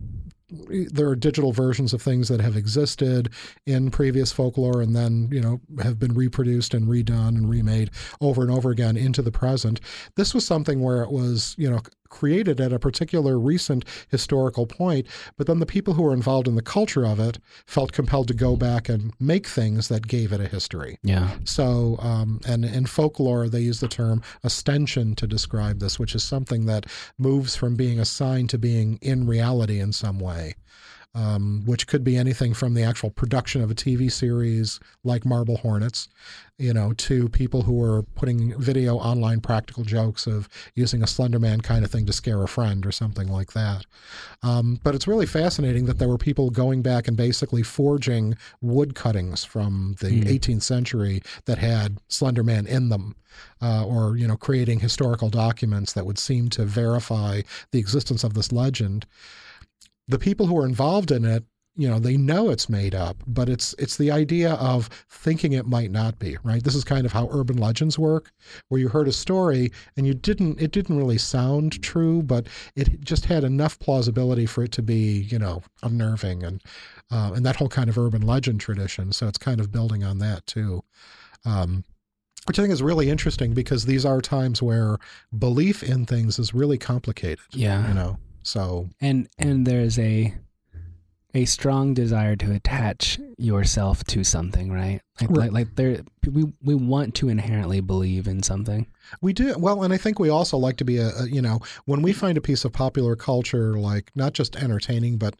[0.90, 3.28] there are digital versions of things that have existed
[3.66, 7.90] in previous folklore and then you know have been reproduced and redone and remade
[8.22, 9.78] over and over again into the present
[10.16, 15.06] this was something where it was you know created at a particular recent historical point
[15.36, 18.34] but then the people who were involved in the culture of it felt compelled to
[18.34, 21.30] go back and make things that gave it a history Yeah.
[21.44, 26.24] so, um, and in folklore, they use the term ostension to describe this, which is
[26.24, 26.86] something that
[27.18, 30.54] moves from being a sign to being in reality in some way.
[31.14, 35.56] Um, which could be anything from the actual production of a TV series like Marble
[35.56, 36.08] Hornets,
[36.58, 41.62] you know, to people who are putting video online practical jokes of using a Slenderman
[41.62, 43.86] kind of thing to scare a friend or something like that.
[44.42, 48.94] Um, but it's really fascinating that there were people going back and basically forging wood
[48.94, 53.16] cuttings from the 18th century that had Slenderman in them,
[53.62, 58.34] uh, or you know, creating historical documents that would seem to verify the existence of
[58.34, 59.06] this legend.
[60.08, 61.44] The people who are involved in it,
[61.76, 65.64] you know, they know it's made up, but it's it's the idea of thinking it
[65.64, 66.62] might not be right.
[66.62, 68.32] This is kind of how urban legends work,
[68.68, 73.00] where you heard a story and you didn't it didn't really sound true, but it
[73.02, 76.62] just had enough plausibility for it to be you know unnerving and
[77.12, 79.12] uh, and that whole kind of urban legend tradition.
[79.12, 80.82] So it's kind of building on that too.
[81.44, 81.84] Um,
[82.46, 84.96] which I think is really interesting because these are times where
[85.38, 87.44] belief in things is really complicated.
[87.52, 87.86] Yeah.
[87.86, 88.18] You know,
[88.48, 90.34] so and and there's a
[91.34, 95.00] a strong desire to attach yourself to something right?
[95.20, 95.38] Like Right.
[95.38, 98.86] like, like there we we want to inherently believe in something.
[99.20, 99.54] We do.
[99.58, 102.12] Well, and I think we also like to be a, a you know when we
[102.12, 105.34] find a piece of popular culture like not just entertaining but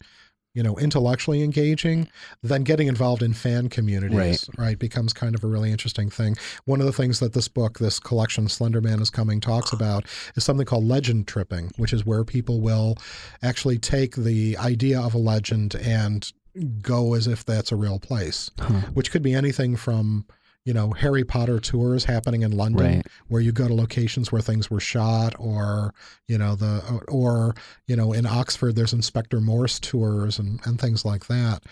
[0.58, 2.08] you know intellectually engaging
[2.42, 4.76] then getting involved in fan communities right.
[4.80, 8.00] becomes kind of a really interesting thing one of the things that this book this
[8.00, 12.60] collection slenderman is coming talks about is something called legend tripping which is where people
[12.60, 12.96] will
[13.40, 16.32] actually take the idea of a legend and
[16.82, 18.80] go as if that's a real place Huh.
[18.94, 20.26] which could be anything from
[20.68, 23.06] you know harry potter tours happening in london Right.
[23.28, 25.94] where you go to locations where things were shot or
[26.26, 27.54] you know the or
[27.86, 31.62] you know in oxford there's inspector morse tours and, and things like that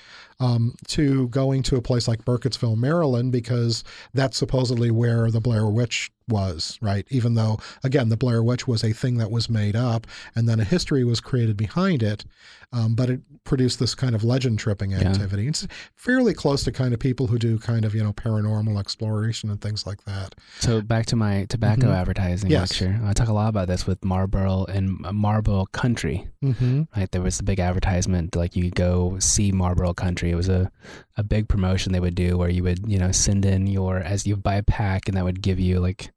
[0.40, 5.66] um, to going to a place like burkittsville maryland because that's supposedly where the blair
[5.66, 9.76] witch was right even though again the blair witch was a thing that was made
[9.76, 12.24] up and then a history was created behind it
[12.72, 16.92] um, but it produced this kind of legend tripping activity it's fairly close to kind
[16.92, 20.80] of people who do kind of you know paranormal exploration and things like that so
[20.80, 21.94] back to my tobacco Mhm.
[21.96, 22.72] advertising Yes.
[22.72, 26.82] lecture i talk a lot about this with marlboro and marlboro country mm-hmm.
[26.96, 29.94] right there was the big advertisement like you go see marlboro
[30.26, 30.70] country it was a,
[31.16, 34.26] a big promotion they would do where you would you know send in your as
[34.26, 36.10] you buy a pack and that would give you like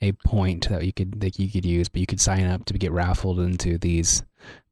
[0.00, 2.74] a point that you could that you could use but you could sign up to
[2.78, 4.22] get raffled into these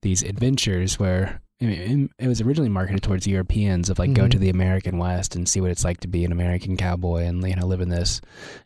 [0.02, 4.30] these adventures where I mean, it was originally marketed towards Europeans of like go Mhm.
[4.30, 7.46] to the American West and see what it's like to be an American cowboy and
[7.46, 8.22] you know live in this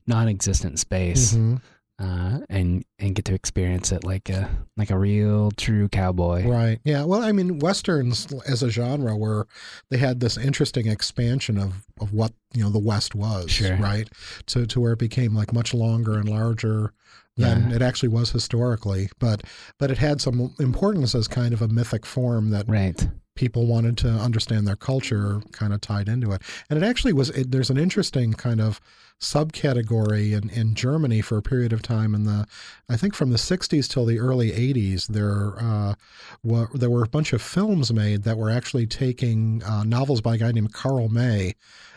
[0.06, 1.60] non-existent space Mhm.
[1.98, 6.46] Uh, and and get to experience it like a like a real true cowboy.
[6.46, 6.80] Right.
[6.84, 7.04] Yeah.
[7.04, 9.46] Well, I mean, westerns as a genre were
[9.90, 13.50] they had this interesting expansion of of what you know the West was.
[13.50, 13.76] Sure.
[13.76, 14.08] Right.
[14.46, 16.92] To to where it became like much longer and larger
[17.36, 17.76] than Yeah.
[17.76, 19.08] it actually was historically.
[19.20, 19.44] But
[19.78, 23.08] but it had some importance as kind of a mythic form that Right.
[23.36, 26.42] people wanted to understand their culture kind of tied into it.
[26.70, 28.80] And it actually was, it, there's an interesting kind of
[29.20, 32.46] subcategory in, in Germany for a period of time in the,
[32.88, 35.94] I think from the 60s till the early 80s, there, uh,
[36.42, 40.34] were, there were a bunch of films made that were actually taking uh, novels by
[40.34, 41.54] a guy named Karl May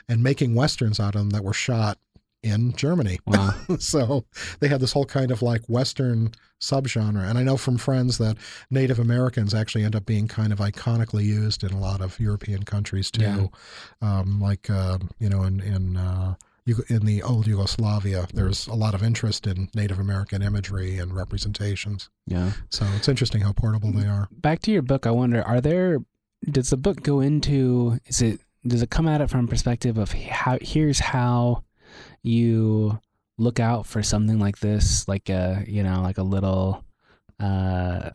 [0.08, 1.98] and making westerns out of them that were shot
[2.44, 3.20] in Germany.
[3.26, 3.56] Wow.
[3.80, 4.26] so
[4.60, 7.28] they had this whole kind of like Western subgenre.
[7.28, 8.38] And I know from friends that
[8.70, 12.64] Native Americans actually end up being kind of iconically used in a lot of European
[12.64, 13.50] countries too.
[14.02, 14.20] Yeah.
[14.20, 16.36] Um, like, uh, you know, in, in, uh,
[16.90, 22.10] in the old Yugoslavia, there's a lot of interest in Native American imagery and representations.
[22.26, 22.52] yeah.
[22.70, 24.28] So it's interesting how portable they are.
[24.32, 26.00] Back to your book, I wonder, are there
[26.50, 29.98] does the book go into is it does it come at it from a perspective
[29.98, 31.64] of how here's how
[32.22, 33.00] you
[33.38, 36.84] look out for something like this, like a you know like a little
[37.40, 38.10] uh,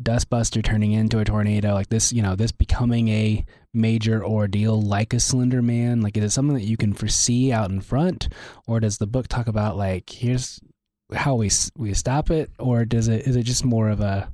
[0.00, 5.12] dustbuster turning into a tornado, like this, you know, this becoming a major ordeal like
[5.12, 6.00] a Slender Man?
[6.00, 8.28] Like, is it something that you can foresee out in front,
[8.66, 10.60] or does the book talk about like here's
[11.14, 14.32] how we we stop it, or does it is it just more of a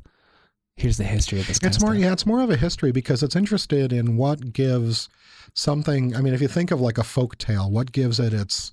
[0.77, 1.59] here's the history of this?
[1.63, 5.09] it's more, yeah, it's more of a history because it's interested in what gives
[5.55, 6.17] something.
[6.17, 8.73] I mean, if you think of like a folk tale, what gives it its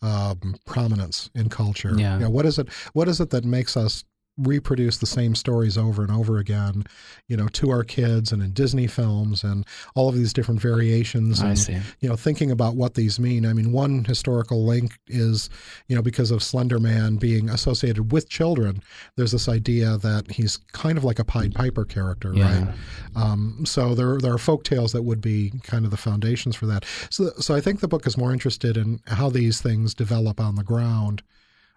[0.00, 1.94] um, prominence in culture?
[1.96, 2.14] Yeah.
[2.14, 2.68] You know, what is it?
[2.92, 4.04] What is it that makes us
[4.38, 6.84] reproduce the same stories over and over again,
[7.26, 11.42] you know, to our kids and in Disney films and all of these different variations.
[11.42, 11.78] I and, see.
[12.00, 13.44] You know, thinking about what these mean.
[13.44, 15.50] I mean, one historical link is,
[15.88, 18.82] you know, because of Slender Man being associated with children,
[19.16, 22.64] there's this idea that he's kind of like a Pied Piper character, Yeah.
[22.64, 22.74] right?
[23.16, 26.66] Um, so there, there are folk tales that would be kind of the foundations for
[26.66, 26.84] that.
[27.10, 30.54] So, so I think the book is more interested in how these things develop on
[30.54, 31.22] the ground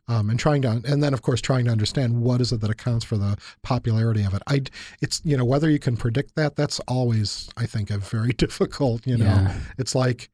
[0.08, 2.70] um, and trying to, and then of course trying to understand what is it that
[2.70, 4.42] accounts for the popularity of it.
[4.48, 4.64] I,
[5.02, 6.56] it's you know whether you can predict that.
[6.56, 9.06] That's always I think a very difficult.
[9.08, 9.56] You know, Yeah.
[9.78, 10.30] it's like,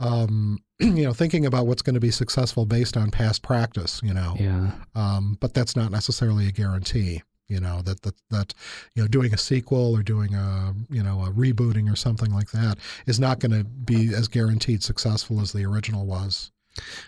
[0.00, 4.00] um, you know, thinking about what's going to be successful based on past practice.
[4.04, 4.72] You know, Yeah.
[4.94, 7.22] um, but that's not necessarily a guarantee.
[7.48, 8.52] You know that that that
[8.94, 12.50] you know doing a sequel or doing a you know a rebooting or something like
[12.50, 16.50] that is not going to be as guaranteed successful as the original was.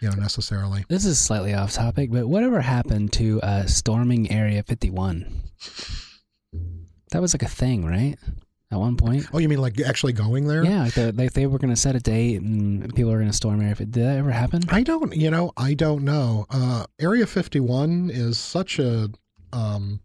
[0.01, 0.85] You know necessarily.
[0.89, 5.43] This is slightly off topic, but whatever happened to uh, storming Area 51?
[7.13, 8.17] That was like a thing, right?
[8.73, 9.27] At one point.
[9.33, 10.65] Oh, you mean like actually going there?
[10.65, 13.31] Yeah, like they, like they were going to set a date and people were going
[13.31, 13.91] to storm Area 51.
[13.91, 14.63] Did that ever happen?
[14.69, 16.47] I don't, you know, I don't know.
[16.51, 19.11] Uh, Area 51 is such a
[19.53, 20.01] um,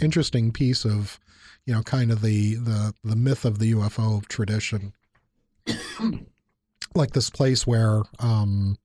[0.00, 1.20] interesting piece of,
[1.66, 4.94] you know, kind of the the the myth of the UFO tradition.
[6.94, 8.76] like this place where um,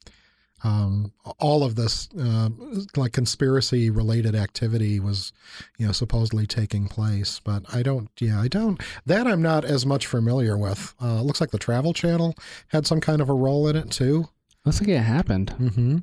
[0.64, 2.50] um, all of this uh,
[2.96, 5.34] like conspiracy related activity was,
[5.78, 7.40] you know, supposedly taking place.
[7.44, 8.82] But I don't, yeah, I don't.
[9.06, 10.94] That I'm not as much familiar with.
[11.02, 12.36] Uh, looks like the Travel Channel
[12.68, 14.30] had some kind of a role in it too.
[14.66, 15.56] Looks like it happened.
[15.60, 15.98] Mm-hmm.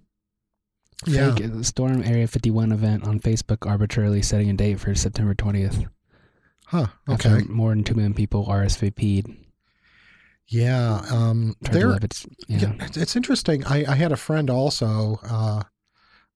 [1.07, 1.35] Yeah.
[1.35, 5.89] Fake uh, Storm Area 51 event on Facebook arbitrarily setting a date for September 20th.
[6.67, 6.89] Huh.
[7.09, 7.45] After Okay.
[7.49, 9.29] more than 2 million people RSVP'd.
[10.49, 11.03] Yeah.
[11.11, 11.97] Um, there.
[12.03, 12.59] its, yeah.
[12.79, 13.65] Yeah, it's- interesting.
[13.67, 15.63] I, I had a friend also uh,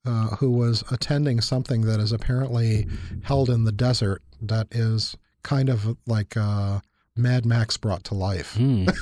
[0.05, 2.87] uh, who was attending something that is apparently
[3.22, 4.22] held in the desert.
[4.40, 6.81] That is kind of like uh,
[7.16, 8.55] Mad Max brought to life.
[8.55, 8.87] Hmm.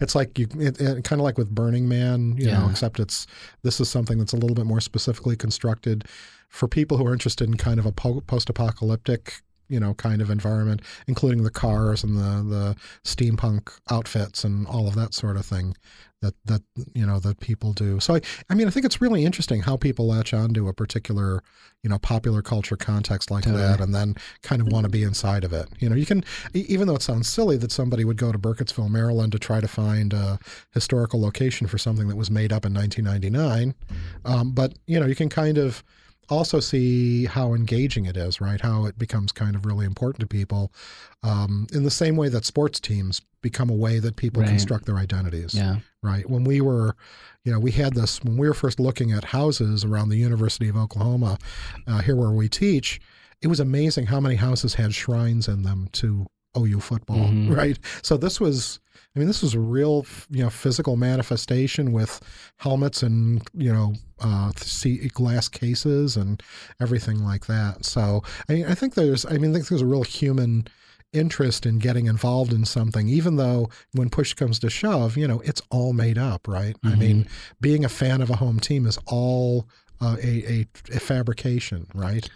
[0.00, 3.26] It's like you, it, it, kind of like with Burning Man, you know, except it's
[3.62, 6.06] this is something that's a little bit more specifically constructed
[6.48, 10.30] for people who are interested in kind of a po- post-apocalyptic, you know, kind of
[10.30, 15.44] environment, including the cars and the the steampunk outfits and all of that sort of
[15.44, 15.74] thing
[16.24, 16.62] that that
[16.94, 18.00] you know that people do.
[18.00, 21.42] So I, I mean, I think it's really interesting how people latch onto a particular,
[21.82, 23.62] you know, popular culture context like Totally.
[23.62, 25.68] that, and then kind of want to be inside of it.
[25.78, 26.24] You know, you can,
[26.54, 29.68] even though it sounds silly that somebody would go to Burkittsville, Maryland, to try to
[29.68, 30.38] find a
[30.72, 33.74] historical location for something that was made up in 1999,
[34.24, 35.84] um, but you know, you can kind of
[36.28, 38.60] also see how engaging it is, right?
[38.60, 40.72] How it becomes kind of really important to people,
[41.22, 44.48] um, in the same way that sports teams become a way that people Right.
[44.48, 45.80] construct their identities Yeah.
[46.02, 46.28] right?
[46.28, 46.96] When we were,
[47.44, 50.68] you know, we had this when we were first looking at houses around the University
[50.68, 51.38] of Oklahoma,
[51.86, 53.00] uh, here where we teach.
[53.42, 57.54] It was amazing how many houses had shrines in them to OU football, Mhm.
[57.56, 57.78] right?
[58.02, 58.80] So this was,
[59.14, 62.20] I mean, this was a real, you know, physical manifestation with
[62.56, 64.50] helmets and you know, uh,
[65.12, 66.42] glass cases and
[66.80, 67.84] everything like that.
[67.84, 70.66] So I mean, I think there's, I mean, I think there's a real human
[71.12, 75.40] interest in getting involved in something, even though when push comes to shove, you know,
[75.44, 76.76] it's all made up, right?
[76.82, 76.98] I Mhm.
[76.98, 77.28] mean,
[77.60, 79.68] being a fan of a home team is all
[80.00, 82.28] uh, a, a, a fabrication, right?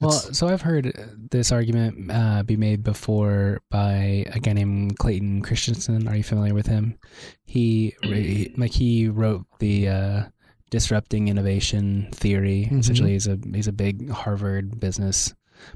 [0.00, 0.92] Well, It's- so I've heard
[1.30, 6.06] this argument uh, be made before by a guy named Clayton Christensen.
[6.08, 6.98] Are you familiar with him?
[7.44, 7.94] He
[8.56, 10.22] like he wrote the uh,
[10.70, 12.68] disrupting innovation theory.
[12.70, 12.80] Mhm.
[12.80, 15.34] Essentially, he's a he's a big Harvard business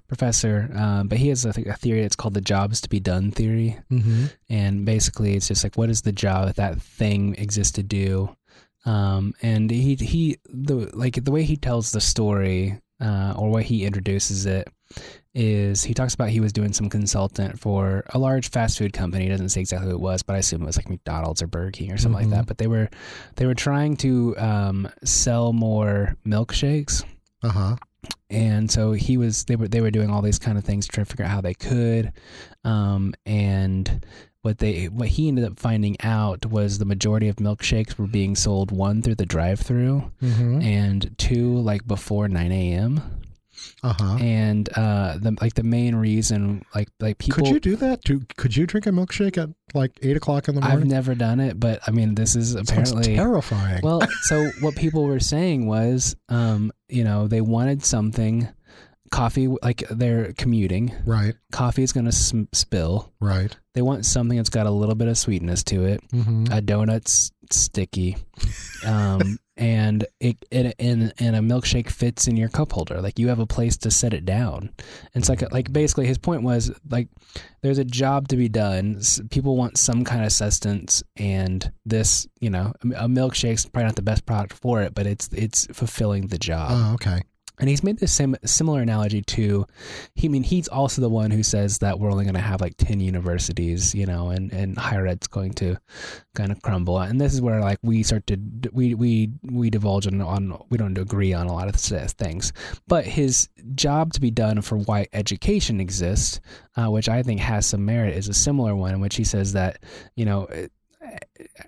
[0.09, 3.31] professor, um, but he has a, a theory that's called the jobs to be done
[3.31, 3.79] theory.
[3.91, 4.31] Mhm.
[4.51, 8.37] and basically it's just like what is the job that that thing exists to do
[8.87, 13.63] um and he he the like the way he tells the story uh or way
[13.63, 14.69] he introduces it
[15.35, 19.25] is he talks about he was doing some consultant for a large fast food company.
[19.25, 21.47] He doesn't say exactly who it was, but I assume it was like McDonald's or
[21.47, 22.31] Burger King or something Mhm.
[22.33, 22.47] like that.
[22.47, 22.89] But they were
[23.37, 27.05] they were trying to um, sell more milkshakes
[27.45, 27.77] Uh huh.
[28.29, 30.93] and so he was they were they were doing all these kind of things to
[30.93, 32.13] try to figure out how they could
[32.65, 34.05] um and
[34.43, 38.35] what they what he ended up finding out was the majority of milkshakes were being
[38.35, 40.63] sold one through the drive-through Mm-hmm.
[40.63, 43.03] and two like before 9 a.m.
[43.83, 44.17] Uh huh.
[44.19, 48.01] And uh, the like the main reason like like people Could you do that?
[48.03, 51.15] Do, could you drink a milkshake at like eight o'clock in the morning I've never
[51.15, 53.81] done it, but I mean this is Sounds apparently terrifying.
[53.83, 54.01] well.
[54.23, 58.49] So what people were saying was, um, you know, they wanted something.
[59.11, 60.93] Coffee, like they're commuting.
[61.05, 61.35] right.
[61.51, 63.13] Coffee is going to sm- spill.
[63.21, 63.57] Right.
[63.75, 66.01] They want something that's got a little bit of sweetness to it.
[66.13, 66.47] Mm-hmm.
[66.53, 68.17] A donut's sticky,
[68.87, 73.01] um, and it, it and and a milkshake fits in your cup holder.
[73.01, 74.71] Like you have a place to set it down.
[75.15, 77.09] And it's like like basically his point was like
[77.63, 79.01] there's a job to be done.
[79.31, 84.03] People want some kind of sustenance, and this you know a milkshake's probably not the
[84.03, 86.71] best product for it, but it's it's fulfilling the job.
[86.73, 87.23] oh, okay.
[87.61, 89.67] And he's made this same similar analogy to,
[90.15, 92.61] he I mean he's also the one who says that we're only going to have
[92.61, 95.77] like ten universities, you know, and and higher ed's going to
[96.35, 96.99] kind of crumble.
[96.99, 98.39] And this is where like we start to
[98.73, 102.53] we we we divulge on, on we don't agree on a lot of things.
[102.89, 106.41] But his job to be done for why education exists,
[106.77, 109.53] uh, which I think has some merit, is a similar one in which he says
[109.53, 109.83] that
[110.17, 110.49] you know.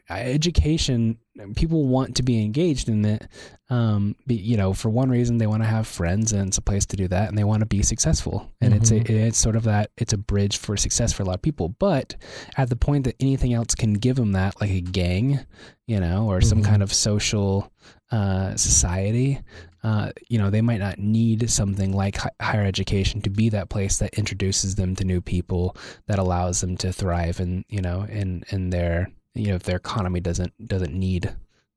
[0.08, 1.18] Education,
[1.56, 3.26] people want to be engaged in it
[3.70, 6.62] um be, you know for one reason they want to have friends and it's a
[6.62, 8.50] place to do that and they want to be successful.
[8.60, 11.36] And it's a, it's sort of that it's a bridge for success for a lot
[11.36, 11.70] of people.
[11.78, 12.16] But
[12.58, 15.40] at the point that anything else can give them that like a gang
[15.86, 16.66] you know or some Mhm.
[16.66, 17.72] kind of social
[18.10, 19.40] uh society
[19.84, 23.68] uh, you know, they might not need something like hi- higher education to be that
[23.68, 25.76] place that introduces them to new people,
[26.06, 29.76] that allows them to thrive, and you know, in in their you know, if their
[29.76, 31.34] economy doesn't doesn't need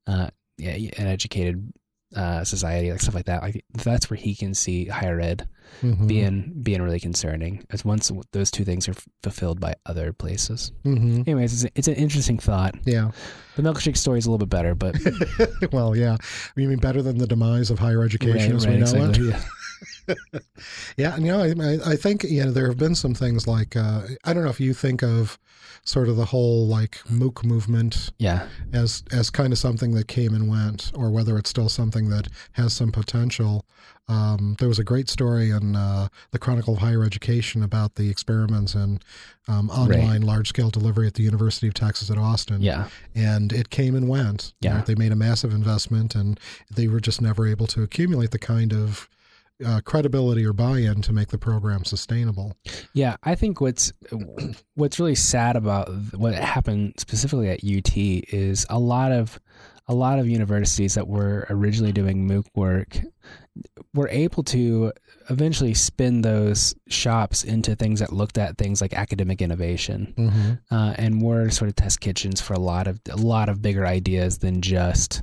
[0.07, 1.71] uh, yeah, an educated
[2.15, 3.41] uh, society, like stuff like that.
[3.41, 5.47] Like that's where he can see higher ed
[5.83, 6.07] Mhm.
[6.07, 7.65] being being really concerning.
[7.71, 10.71] As once those two things are f- fulfilled by other places.
[10.85, 11.27] Mhm.
[11.27, 12.75] Anyways, it's, a, it's an interesting thought.
[12.85, 13.11] Yeah.
[13.55, 14.95] The milkshake story is a little bit better, but
[15.73, 16.17] well, yeah.
[16.55, 19.31] You mean better than the demise of higher education Right, as we know exactly, it?
[19.31, 19.41] yeah.
[20.97, 23.75] Yeah, and, you know, I, I think you know there have been some things like
[23.75, 25.37] uh, I don't know if you think of
[25.83, 30.33] sort of the whole like MOOC movement yeah, as as kind of something that came
[30.33, 33.65] and went, or whether it's still something that has some potential.
[34.07, 38.07] Um, there was a great story in uh, the Chronicle of Higher Education about the
[38.11, 38.99] experiments in
[39.47, 42.61] um, online large scale delivery at the University of Texas at Austin.
[42.61, 44.53] yeah, and it came and went.
[44.61, 44.81] You know, Yeah.
[44.83, 46.39] they made a massive investment, and
[46.73, 49.09] they were just never able to accumulate the kind of
[49.65, 52.55] uh, credibility or buy-in to make the program sustainable.
[52.93, 53.17] yeah.
[53.23, 53.93] I think what's
[54.73, 59.39] what's really sad about what happened specifically at UT is a lot of
[59.87, 62.97] a lot of universities that were originally doing MOOC work
[63.93, 64.91] were able to
[65.29, 70.75] eventually spin those shops into things that looked at things like academic innovation Mm-hmm.
[70.75, 73.85] uh, and were sort of test kitchens for a lot of a lot of bigger
[73.85, 75.21] ideas than just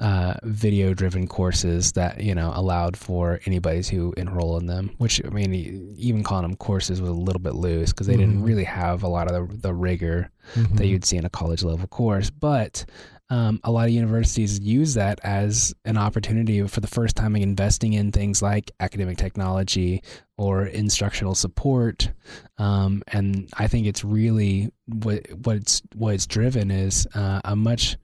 [0.00, 4.90] uh, video driven courses that you know allowed for anybody to enroll in them.
[4.98, 8.40] Which I mean, even calling them courses was a little bit loose because they didn't
[8.42, 8.46] Mhm.
[8.46, 10.76] really have a lot of the, the rigor Mm-hmm.
[10.76, 12.28] that you'd see in a college level course.
[12.28, 12.84] But
[13.30, 17.94] um, a lot of universities use that as an opportunity for the first time investing
[17.94, 20.02] in things like academic technology
[20.36, 22.10] or instructional support.
[22.58, 27.96] Um, and I think it's really what what's what's driven is uh, a much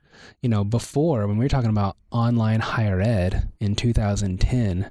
[0.42, 4.90] you know before when we were talking about online higher ed in 2010.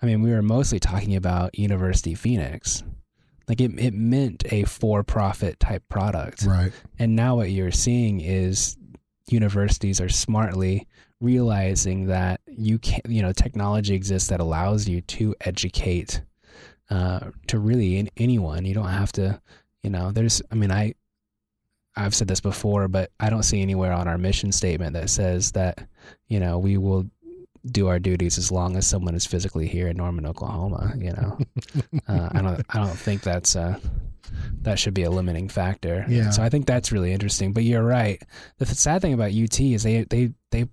[0.00, 2.84] I mean, we were mostly talking about University Phoenix.
[3.48, 6.42] Like it, it meant a for-profit type product.
[6.42, 6.70] Right.
[6.98, 8.76] And now what you're seeing is
[9.28, 10.86] universities are smartly
[11.20, 16.22] realizing that you can you know technology exists that allows you to educate
[16.90, 18.64] uh, to really in, anyone.
[18.64, 19.40] You don't have to,
[19.82, 20.10] you know.
[20.10, 20.94] There's, I mean, I
[21.98, 25.52] I've said this before, but I don't see anywhere on our mission statement that says
[25.52, 25.86] that
[26.28, 27.10] you know we will
[27.66, 30.94] do our duties as long as someone is physically here in Norman, Oklahoma.
[30.96, 31.38] You know,
[32.08, 33.78] uh, I don't I don't think that's uh,
[34.62, 36.04] that should be a limiting factor.
[36.08, 36.30] Yeah.
[36.30, 37.52] So I think that's really interesting.
[37.52, 38.22] But you're right.
[38.58, 40.66] The sad thing about UT is they they they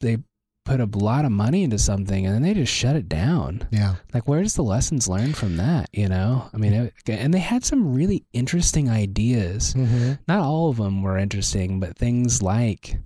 [0.00, 0.18] they
[0.64, 3.66] put a lot of money into something and then they just shut it down.
[3.70, 3.96] Yeah.
[4.14, 5.90] Like, where's the lessons learned from that?
[5.92, 9.74] You know, I mean, it, and they had some really interesting ideas.
[9.74, 10.12] Mm-hmm.
[10.26, 12.96] Not all of them were interesting, but things like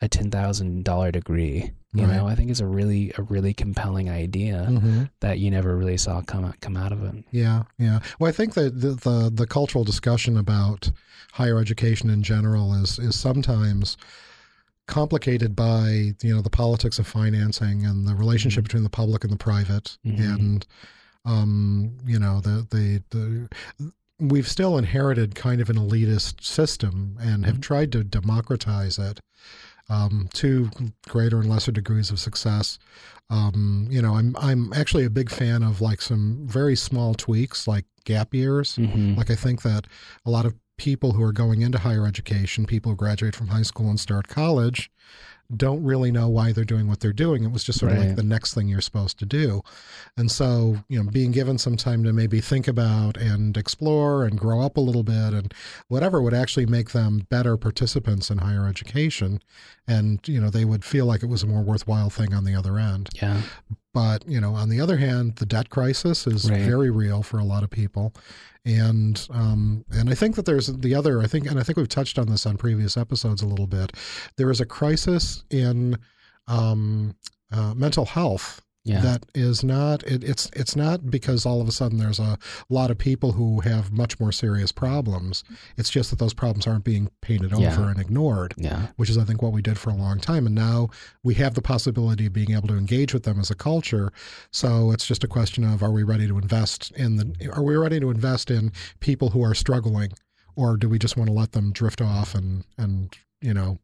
[0.00, 1.72] a ten thousand dollar degree.
[1.92, 2.14] You Right.
[2.18, 5.02] know, I think is a really a really compelling idea Mm-hmm.
[5.18, 7.24] that you never really saw come out, come out of it.
[7.32, 7.98] Yeah, yeah.
[8.20, 10.92] Well, I think that the, the the cultural discussion about
[11.32, 13.96] higher education in general is is sometimes
[14.90, 18.68] complicated by you know the politics of financing and the relationship Mhm.
[18.68, 20.18] between the public and the private Mhm.
[20.34, 20.66] and
[21.24, 23.48] um you know the the the
[24.18, 27.60] we've still inherited kind of an elitist system and have Mm-hmm.
[27.62, 29.20] tried to democratize it
[29.88, 30.70] um, to
[31.08, 32.78] greater and lesser degrees of success.
[33.28, 37.66] Um, you know, I'm I'm actually a big fan of like some very small tweaks,
[37.66, 38.76] like gap years.
[38.76, 39.86] hmm Like I think that
[40.26, 43.60] a lot of people who are going into higher education, people who graduate from high
[43.60, 44.90] school and start college,
[45.54, 47.44] don't really know why they're doing what they're doing.
[47.44, 49.60] It was just sort of like the next thing you're supposed to do.
[50.16, 54.38] And so, you know, being given some time to maybe think about and explore and
[54.38, 55.52] grow up a little bit and
[55.88, 59.42] whatever would actually make them better participants in higher education.
[59.86, 62.54] And, you know, they would feel like it was a more worthwhile thing on the
[62.54, 63.10] other end.
[63.20, 63.42] Yeah.
[63.92, 66.60] But, you know, on the other hand, the debt crisis is Right.
[66.60, 68.14] very real for a lot of people.
[68.64, 71.88] And um, and I think that there's the other I think and I think we've
[71.88, 73.92] touched on this on previous episodes a little bit.
[74.36, 75.96] There is a crisis in
[76.46, 77.16] um,
[77.50, 78.60] uh, mental health
[78.90, 79.00] Yeah.
[79.00, 82.38] that is not it, it's it's not because all of a sudden there's a
[82.68, 85.44] lot of people who have much more serious problems.
[85.76, 88.88] It's just that those problems aren't being painted over and ignored yeah.
[88.96, 90.46] which is I think what we did for a long time.
[90.46, 90.88] And now
[91.22, 94.12] we have the possibility of being able to engage with them as a culture.
[94.50, 97.76] So it's just a question of are we ready to invest in the are we
[97.76, 100.12] ready to invest in people who are struggling,
[100.56, 103.78] or do we just want to let them drift off and and you know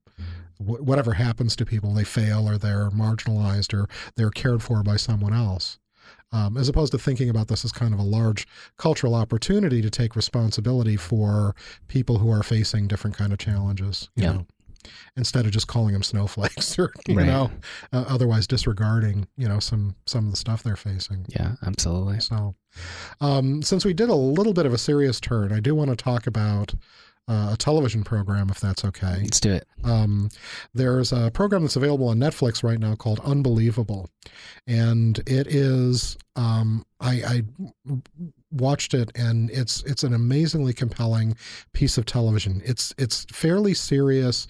[0.59, 4.97] wh- whatever happens to people they fail or they're marginalized or they're cared for by
[4.97, 5.79] someone else.
[6.33, 8.47] Um, as opposed to thinking about this as kind of a large
[8.77, 11.55] cultural opportunity to take responsibility for
[11.89, 14.09] people who are facing different kind of challenges.
[14.17, 14.33] You Yeah.
[14.33, 14.47] know,
[15.17, 17.27] instead of just calling them snowflakes or you Right.
[17.27, 17.51] know,
[17.93, 21.27] uh, otherwise disregarding you know some some of the stuff they're facing.
[21.29, 21.55] Yeah.
[21.65, 22.21] Absolutely.
[22.21, 22.55] So,
[23.21, 25.97] um, since we did a little bit of a serious turn, I do want to
[25.97, 26.75] talk about
[27.29, 29.21] uh, a television program, if that's okay.
[29.23, 29.67] Let's do it.
[29.85, 30.29] Um,
[30.75, 34.09] there's a program that's available on Netflix right now called Unbelievable,
[34.67, 37.43] and it is um, I, I
[38.53, 41.37] watched it, and it's it's an amazingly compelling
[41.73, 42.63] piece of television.
[42.65, 44.47] It's it's fairly serious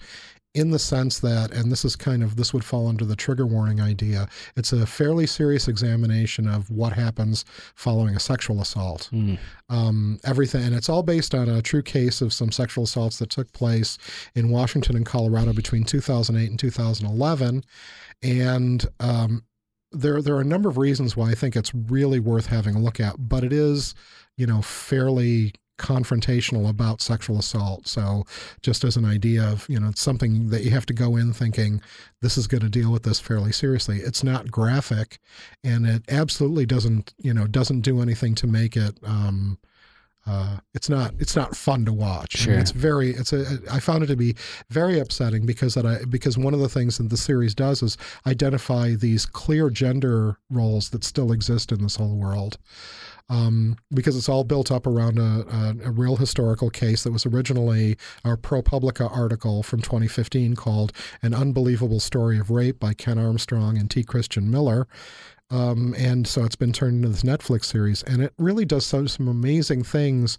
[0.57, 3.45] in the sense that, and this is kind of this would fall under the trigger
[3.45, 4.27] warning idea.
[4.55, 7.45] It's a fairly serious examination of what happens
[7.75, 9.37] following a sexual assault Mm.
[9.69, 13.29] um, everything, and it's all based on a true case of some sexual assaults that
[13.29, 13.97] took place
[14.35, 17.63] in Washington and Colorado between 2008 and 2011,
[18.23, 19.43] and um,
[19.91, 22.79] there there are a number of reasons why I think it's really worth having a
[22.79, 23.93] look at, but it is,
[24.37, 27.87] you know, fairly confrontational about sexual assault.
[27.87, 28.25] So
[28.61, 31.33] just as an idea of, you know, it's something that you have to go in
[31.33, 31.81] thinking
[32.21, 33.97] this is going to deal with this fairly seriously.
[33.97, 35.19] It's not graphic
[35.63, 39.57] and it absolutely doesn't, you know, doesn't do anything to make it um
[40.27, 42.45] uh, it's not it's not fun to watch.
[42.45, 44.35] I mean, it's very it's a I found it to be
[44.69, 47.97] very upsetting because that I because one of the things that the series does is
[48.25, 52.57] identify these clear gender roles that still exist in this whole world
[53.29, 57.25] um, because it's all built up around a, a, a real historical case that was
[57.25, 63.77] originally a ProPublica article from 2015 called An Unbelievable Story of Rape by Ken Armstrong
[63.77, 64.03] and T.
[64.03, 64.87] Christian Miller.
[65.49, 69.07] Um, and so it's been turned into this Netflix series, and it really does some,
[69.07, 70.37] some amazing things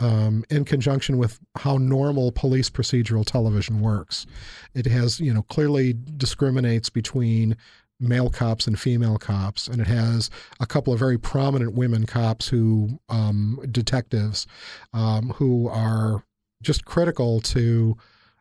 [0.00, 4.26] um, in conjunction with how normal police procedural television works.
[4.74, 7.56] It has, you know, clearly discriminates between
[8.00, 10.30] male cops and female cops, and it has
[10.60, 14.46] a couple of very prominent women cops who, um, detectives,
[14.92, 16.24] um, who are
[16.62, 17.96] just critical to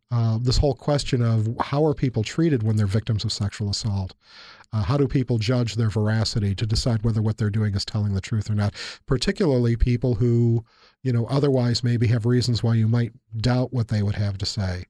[0.10, 4.14] uh, this whole question of how are people treated when they're victims of sexual assault.
[4.74, 8.14] Uh, how do people judge their veracity to decide whether what they're doing is telling
[8.14, 8.74] the truth or not?
[9.06, 10.66] Particularly people who,
[11.04, 14.46] you know, otherwise maybe have reasons why you might doubt what they would have to
[14.46, 14.86] say,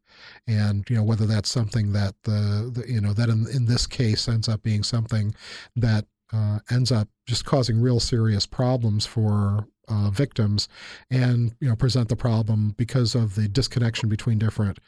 [0.48, 3.86] and you know whether that's something that the, the you know that in in this
[3.86, 5.36] case ends up being something
[5.76, 10.68] that uh, ends up just causing real serious problems for uh, victims,
[11.10, 14.80] and you know present the problem because of the disconnection between different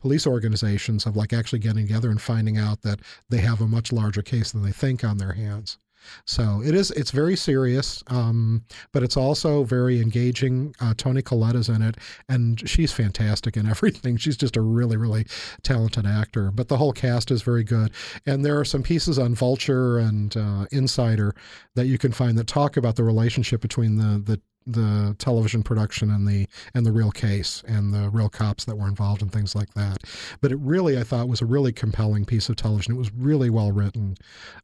[0.00, 3.92] police organizations of like actually getting together and finding out that they have a much
[3.92, 5.78] larger case than they think on their hands.
[6.24, 6.90] So it is.
[6.92, 10.74] It's very serious, um, but it's also very engaging.
[10.80, 11.96] Uh, Toni Collette is in it,
[12.28, 14.16] and she's fantastic in everything.
[14.16, 15.26] She's just a really, really
[15.62, 16.50] talented actor.
[16.50, 17.92] But the whole cast is very good,
[18.26, 21.34] and there are some pieces on Vulture and uh, Insider
[21.74, 24.40] that you can find that talk about the relationship between the the
[24.72, 28.86] the television production and the and the real case and the real cops that were
[28.86, 29.98] involved and things like that.
[30.40, 32.94] But it really, I thought, was a really compelling piece of television.
[32.94, 34.16] It was really well written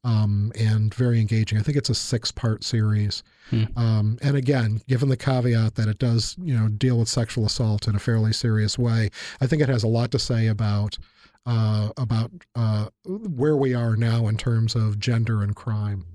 [0.04, 1.58] um, and very engaging.
[1.58, 3.22] I think it's a six part series.
[3.50, 3.64] Hmm.
[3.76, 7.88] Um, and again, given the caveat that it does, you know, deal with sexual assault
[7.88, 10.98] in a fairly serious way, I think it has a lot to say about
[11.46, 16.06] uh, about uh, where we are now in terms of gender and crime.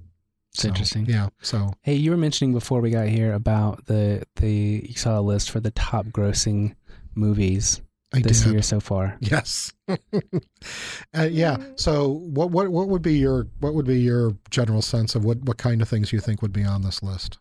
[0.60, 1.06] It's interesting.
[1.06, 1.30] Yeah.
[1.42, 5.22] So Hey, you were mentioning before we got here about the the you saw a
[5.22, 6.76] list for the top grossing
[7.16, 7.82] movies
[8.14, 8.52] I this did.
[8.52, 9.16] year so far.
[9.22, 9.72] Yes.
[9.88, 11.58] uh, yeah.
[11.76, 15.38] So what what what would be your what would be your general sense of what
[15.44, 17.38] what kind of things you think would be on this list?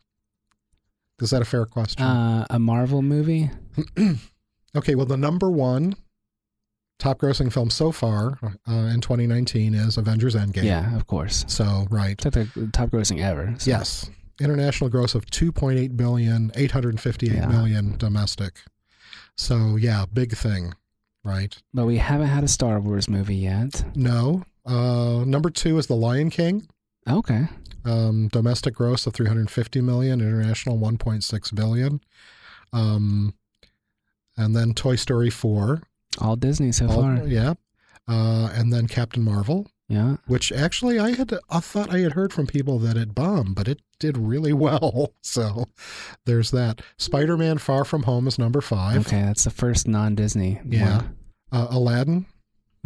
[1.20, 2.04] Is that a fair question?
[2.04, 3.50] Uh, a Marvel movie.
[4.76, 4.94] okay.
[4.94, 5.96] Well, the number one
[6.98, 8.38] top grossing film so far
[8.68, 10.64] uh, in 2019 is Avengers Endgame.
[10.64, 11.44] Yeah, of course.
[11.48, 12.20] So right.
[12.24, 13.54] It's like the top grossing ever.
[13.58, 14.10] so- Yes.
[14.40, 17.46] International gross of 2.8 billion, 858 Yeah.
[17.46, 18.62] million domestic.
[19.36, 20.74] So yeah, big thing,
[21.24, 21.56] right?
[21.74, 23.84] But we haven't had a Star Wars movie yet.
[23.96, 24.44] No.
[24.64, 26.68] Uh, number two is The Lion King.
[27.08, 27.46] Okay.
[27.84, 32.00] Um, domestic gross of 350 million, international 1.6 billion.
[32.72, 33.34] Um,
[34.36, 35.82] and then Toy Story 4.
[36.20, 37.26] All Disney so All- far.
[37.26, 37.54] yeah.
[38.08, 40.16] Uh, and then Captain Marvel, Yeah.
[40.26, 43.68] which actually I had I thought I had heard from people that it bombed, but
[43.68, 45.12] it did really well.
[45.20, 45.66] So
[46.24, 46.80] there's that.
[46.96, 49.06] Spider-Man Far From Home is number five.
[49.06, 50.60] Okay, that's the first non-Disney.
[50.64, 50.96] Yeah.
[50.96, 51.16] one.
[51.52, 52.26] Uh, Aladdin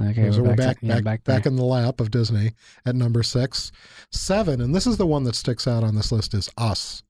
[0.00, 2.10] Okay, so we're we're back, back to- yeah, back, back, back, in the lap of
[2.10, 2.52] Disney
[2.86, 3.70] at number six.
[4.10, 7.02] Seven, and this is the one that sticks out on this list, is Us,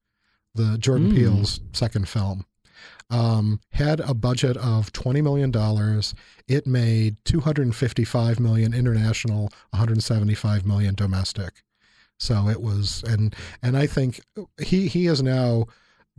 [0.55, 1.15] the Jordan Mm.
[1.15, 2.45] Peele's second film.
[3.11, 6.15] Um, had a budget of twenty million dollars.
[6.49, 11.63] It made two hundred and fifty-five million international, one hundred seventy-five million domestic.
[12.19, 14.21] So it was, and and I think
[14.63, 15.67] he he is now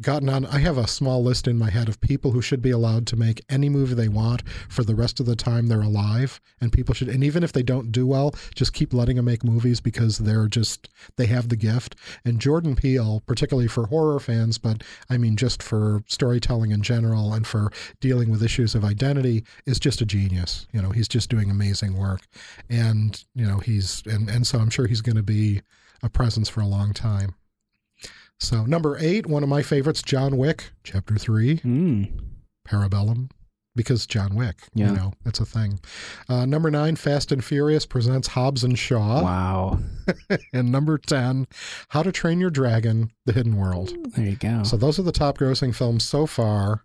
[0.01, 0.45] gotten on.
[0.45, 3.15] I have a small list in my head of people who should be allowed to
[3.15, 6.95] make any movie they want for the rest of the time they're alive, and people
[6.95, 10.17] should, and even if they don't do well, just keep letting them make movies because
[10.17, 11.95] they're just they have the gift.
[12.25, 17.33] And Jordan Peele, particularly for horror fans, but I mean just for storytelling in general
[17.33, 20.67] and for dealing with issues of identity, is just a genius.
[20.71, 22.21] You know, he's just doing amazing work,
[22.69, 25.61] and you know he's and and so I'm sure he's going to be
[26.01, 27.35] a presence for a long time.
[28.39, 32.11] So number eight, one of my favorites, John Wick, Chapter Three, Mm.
[32.67, 33.29] Parabellum,
[33.75, 34.57] because John Wick.
[34.73, 34.89] Yeah.
[34.89, 35.79] You know, that's a thing.
[36.27, 39.79] Uh, number nine, Fast and Furious presents Hobbs and Shaw, Wow.
[40.53, 41.47] and number ten,
[41.89, 43.93] How to Train Your Dragon: The Hidden World.
[44.15, 44.63] There you go.
[44.63, 46.83] So those are the top grossing films so far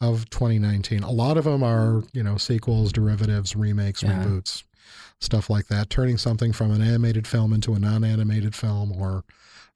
[0.00, 1.02] of 2019.
[1.02, 4.22] A lot of them are, you know, sequels, derivatives, remakes, Yeah.
[4.24, 4.62] reboots,
[5.20, 5.88] stuff like that.
[5.88, 9.24] Turning something from an animated film into a non-animated film, or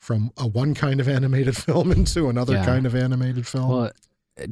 [0.01, 2.65] from a one kind of animated film into another Yeah.
[2.65, 3.69] kind of animated film.
[3.69, 3.91] Well,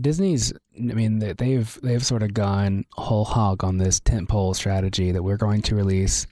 [0.00, 0.52] Disney's.
[0.76, 5.22] I mean, they- they've they've sort of gone whole hog on this tentpole strategy that
[5.22, 6.26] we're going to release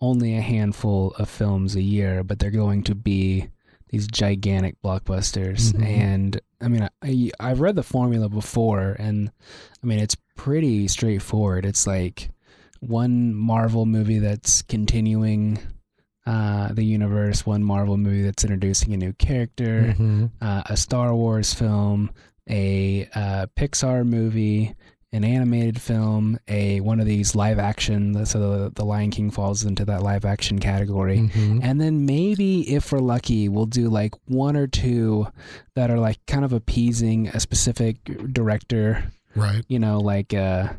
[0.00, 3.48] only a handful of films a year, but they're going to be
[3.88, 5.72] these gigantic blockbusters.
[5.72, 5.82] Mhm.
[5.86, 9.30] And I mean, I, I've read the formula before, and
[9.82, 11.64] I mean, it's pretty straightforward.
[11.64, 12.28] It's like
[12.80, 15.58] one Marvel movie that's continuing
[16.28, 20.30] uh, the universe, one Marvel movie that's introducing a new character Mhm.
[20.40, 22.10] uh, a Star Wars film,
[22.50, 24.74] a uh, Pixar movie,
[25.10, 28.26] an animated film, a one of these live action.
[28.26, 31.18] So the, the Lion King falls into that live action category.
[31.32, 31.60] Mhm.
[31.62, 35.26] And then maybe if we're lucky, we'll do like one or two
[35.76, 37.96] that are like kind of appeasing a specific
[38.32, 39.04] director.
[39.34, 39.64] Right.
[39.68, 40.74] You know, like uh,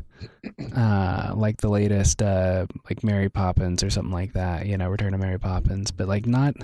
[0.76, 4.66] uh, like the latest uh, like Mary Poppins or something like that.
[4.66, 6.54] You know, Return of Mary Poppins, but like not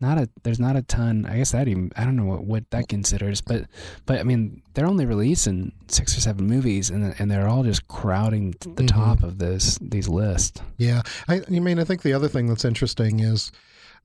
[0.00, 2.70] not a there's not a ton i guess that even i don't know what, what
[2.70, 3.64] that considers but
[4.06, 7.88] but i mean they're only releasing six or seven movies and and they're all just
[7.88, 8.86] crowding the Mhm.
[8.86, 11.02] top of this these lists Yeah.
[11.26, 13.50] I, I mean, I think the other thing that's interesting is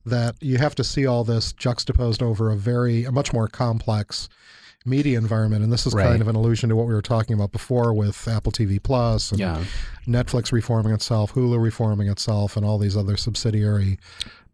[0.04, 4.28] that you have to see all this juxtaposed over a very, a much more complex
[4.84, 5.62] media environment.
[5.64, 6.04] And this is Right.
[6.06, 9.30] kind of an allusion to what we were talking about before with Apple TV Plus
[9.30, 9.64] and yeah
[10.06, 13.98] Netflix reforming itself, Hulu reforming itself, and all these other subsidiary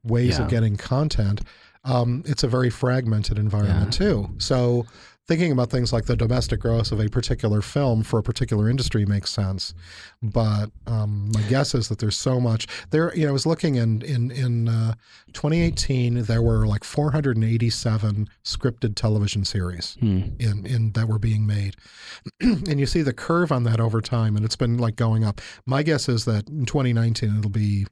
[0.05, 0.45] ways Yeah.
[0.45, 1.41] of getting content.
[1.85, 4.31] Um, it's a very fragmented environment too.
[4.39, 4.87] So
[5.31, 9.07] thinking about things like the domestic gross of a particular film for a particular industry
[9.07, 9.74] makes sense.
[10.20, 13.14] But um, my guess is that there's so much there.
[13.14, 14.95] You know, I was looking in in in uh,
[15.33, 20.22] 2018, there were like 487 scripted television series hmm.
[20.41, 21.76] in in that were being made
[22.41, 25.41] and you see the curve on that over time and it's been like going up
[25.66, 27.87] my guess is that in 2019 it'll be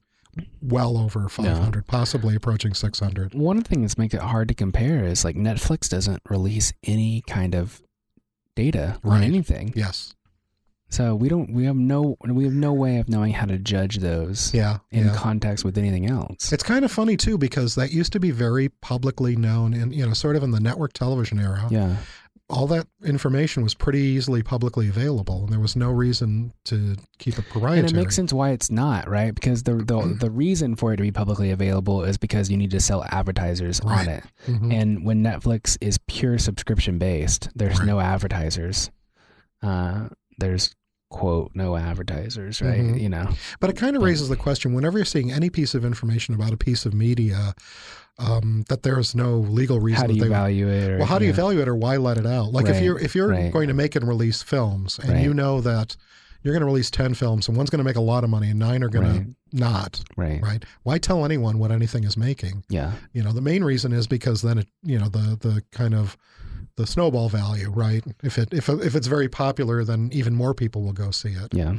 [0.61, 4.53] well over 500 possibly approaching 600 one of the things that makes it hard to
[4.53, 7.81] compare is like netflix doesn't release any kind of
[8.59, 9.73] data on anything.
[9.75, 10.15] Yes.
[10.91, 13.97] So we don't we have no we have no way of knowing how to judge
[13.97, 15.15] those yeah in yeah.
[15.15, 16.51] context with anything else.
[16.51, 20.05] It's kind of funny too because that used to be very publicly known in you
[20.05, 21.67] know sort of in the network television era.
[21.69, 21.97] Yeah
[22.49, 27.37] all that information was pretty easily publicly available, and there was no reason to keep
[27.37, 27.79] it proprietary.
[27.81, 29.33] And it makes sense why it's not, right?
[29.35, 32.71] Because the the, the reason for it to be publicly available is because you need
[32.71, 34.07] to sell advertisers Right.
[34.07, 34.23] on it.
[34.47, 34.73] Mhm.
[34.73, 37.87] And when Netflix is pure subscription based, there's Right.
[37.87, 38.89] no advertisers.
[39.61, 40.73] Uh, there's
[41.09, 42.79] quote no advertisers, right?
[42.79, 43.01] Mhm.
[43.01, 43.29] You know,
[43.59, 46.53] But it kind of raises the question whenever you're seeing any piece of information about
[46.53, 47.53] a piece of media,
[48.19, 50.89] um, that there's no legal reason how do you they value it?
[50.91, 51.35] Or, Well, how do you yeah.
[51.37, 52.51] value it, or why let it out?
[52.53, 53.51] Like if you're if you're right.
[53.51, 55.23] going to make and release films, and Right.
[55.23, 55.95] you know that
[56.43, 58.49] you're going to release ten films, and one's going to make a lot of money,
[58.49, 59.25] and nine are going Right.
[59.51, 60.41] to not, Right.
[60.43, 60.63] right?
[60.83, 62.63] Why tell anyone what anything is making?
[62.69, 62.91] Yeah.
[63.13, 66.17] You know, the main reason is because then it, you know, the the kind of
[66.79, 68.03] the snowball value, right?
[68.23, 71.53] If it if if it's very popular, then even more people will go see it.
[71.53, 71.75] Yeah.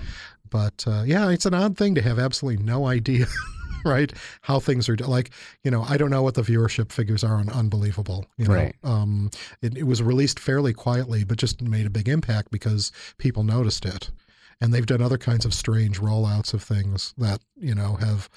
[0.50, 3.26] But uh, yeah, it's an odd thing to have absolutely no idea,
[3.84, 4.12] right?
[4.42, 5.30] How things are like.
[5.64, 8.26] You know, I don't know what the viewership figures are on Unbelievable.
[8.36, 8.76] You know, Right.
[8.84, 9.30] um,
[9.62, 13.86] it, it was released fairly quietly, but just made a big impact because people noticed
[13.86, 14.10] it,
[14.60, 18.28] and they've done other kinds of strange rollouts of things that you know have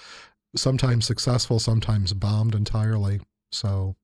[0.56, 3.20] sometimes successful, sometimes bombed entirely.
[3.52, 3.96] So.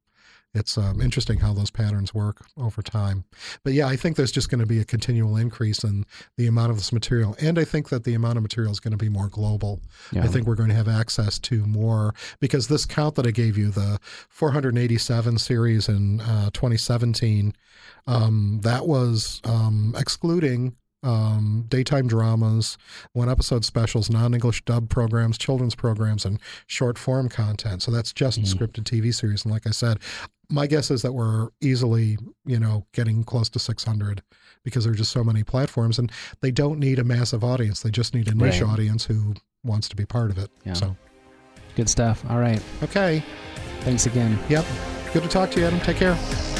[0.53, 3.23] It's um, interesting how those patterns work over time.
[3.63, 6.05] But yeah, I think there's just going to be a continual increase in
[6.37, 7.35] the amount of this material.
[7.39, 9.79] And I think that the amount of material is going to be more global.
[10.11, 10.23] Yeah.
[10.23, 13.57] I think we're going to have access to more because this count that I gave
[13.59, 17.53] you, the 487 series in uh, 2017,
[18.07, 22.77] um, that was um, excluding um, daytime dramas,
[23.13, 27.81] one episode specials, non English dub programs, children's programs, and short form content.
[27.81, 28.53] So that's just Mhm.
[28.53, 29.45] scripted TV series.
[29.45, 29.99] And like I said,
[30.49, 34.23] my guess is that we're easily, you know, getting close to 600
[34.63, 37.81] because there are just so many platforms and they don't need a massive audience.
[37.81, 38.71] They just need a niche Right.
[38.71, 40.49] audience who wants to be part of it.
[40.65, 40.73] Yeah.
[40.73, 40.95] So,
[41.75, 42.23] Good stuff.
[42.29, 42.61] All right.
[42.83, 43.23] okay.
[43.81, 44.37] Thanks again.
[44.49, 44.65] Yep.
[45.13, 45.79] Good to talk to you, Adam.
[45.79, 46.58] Take care.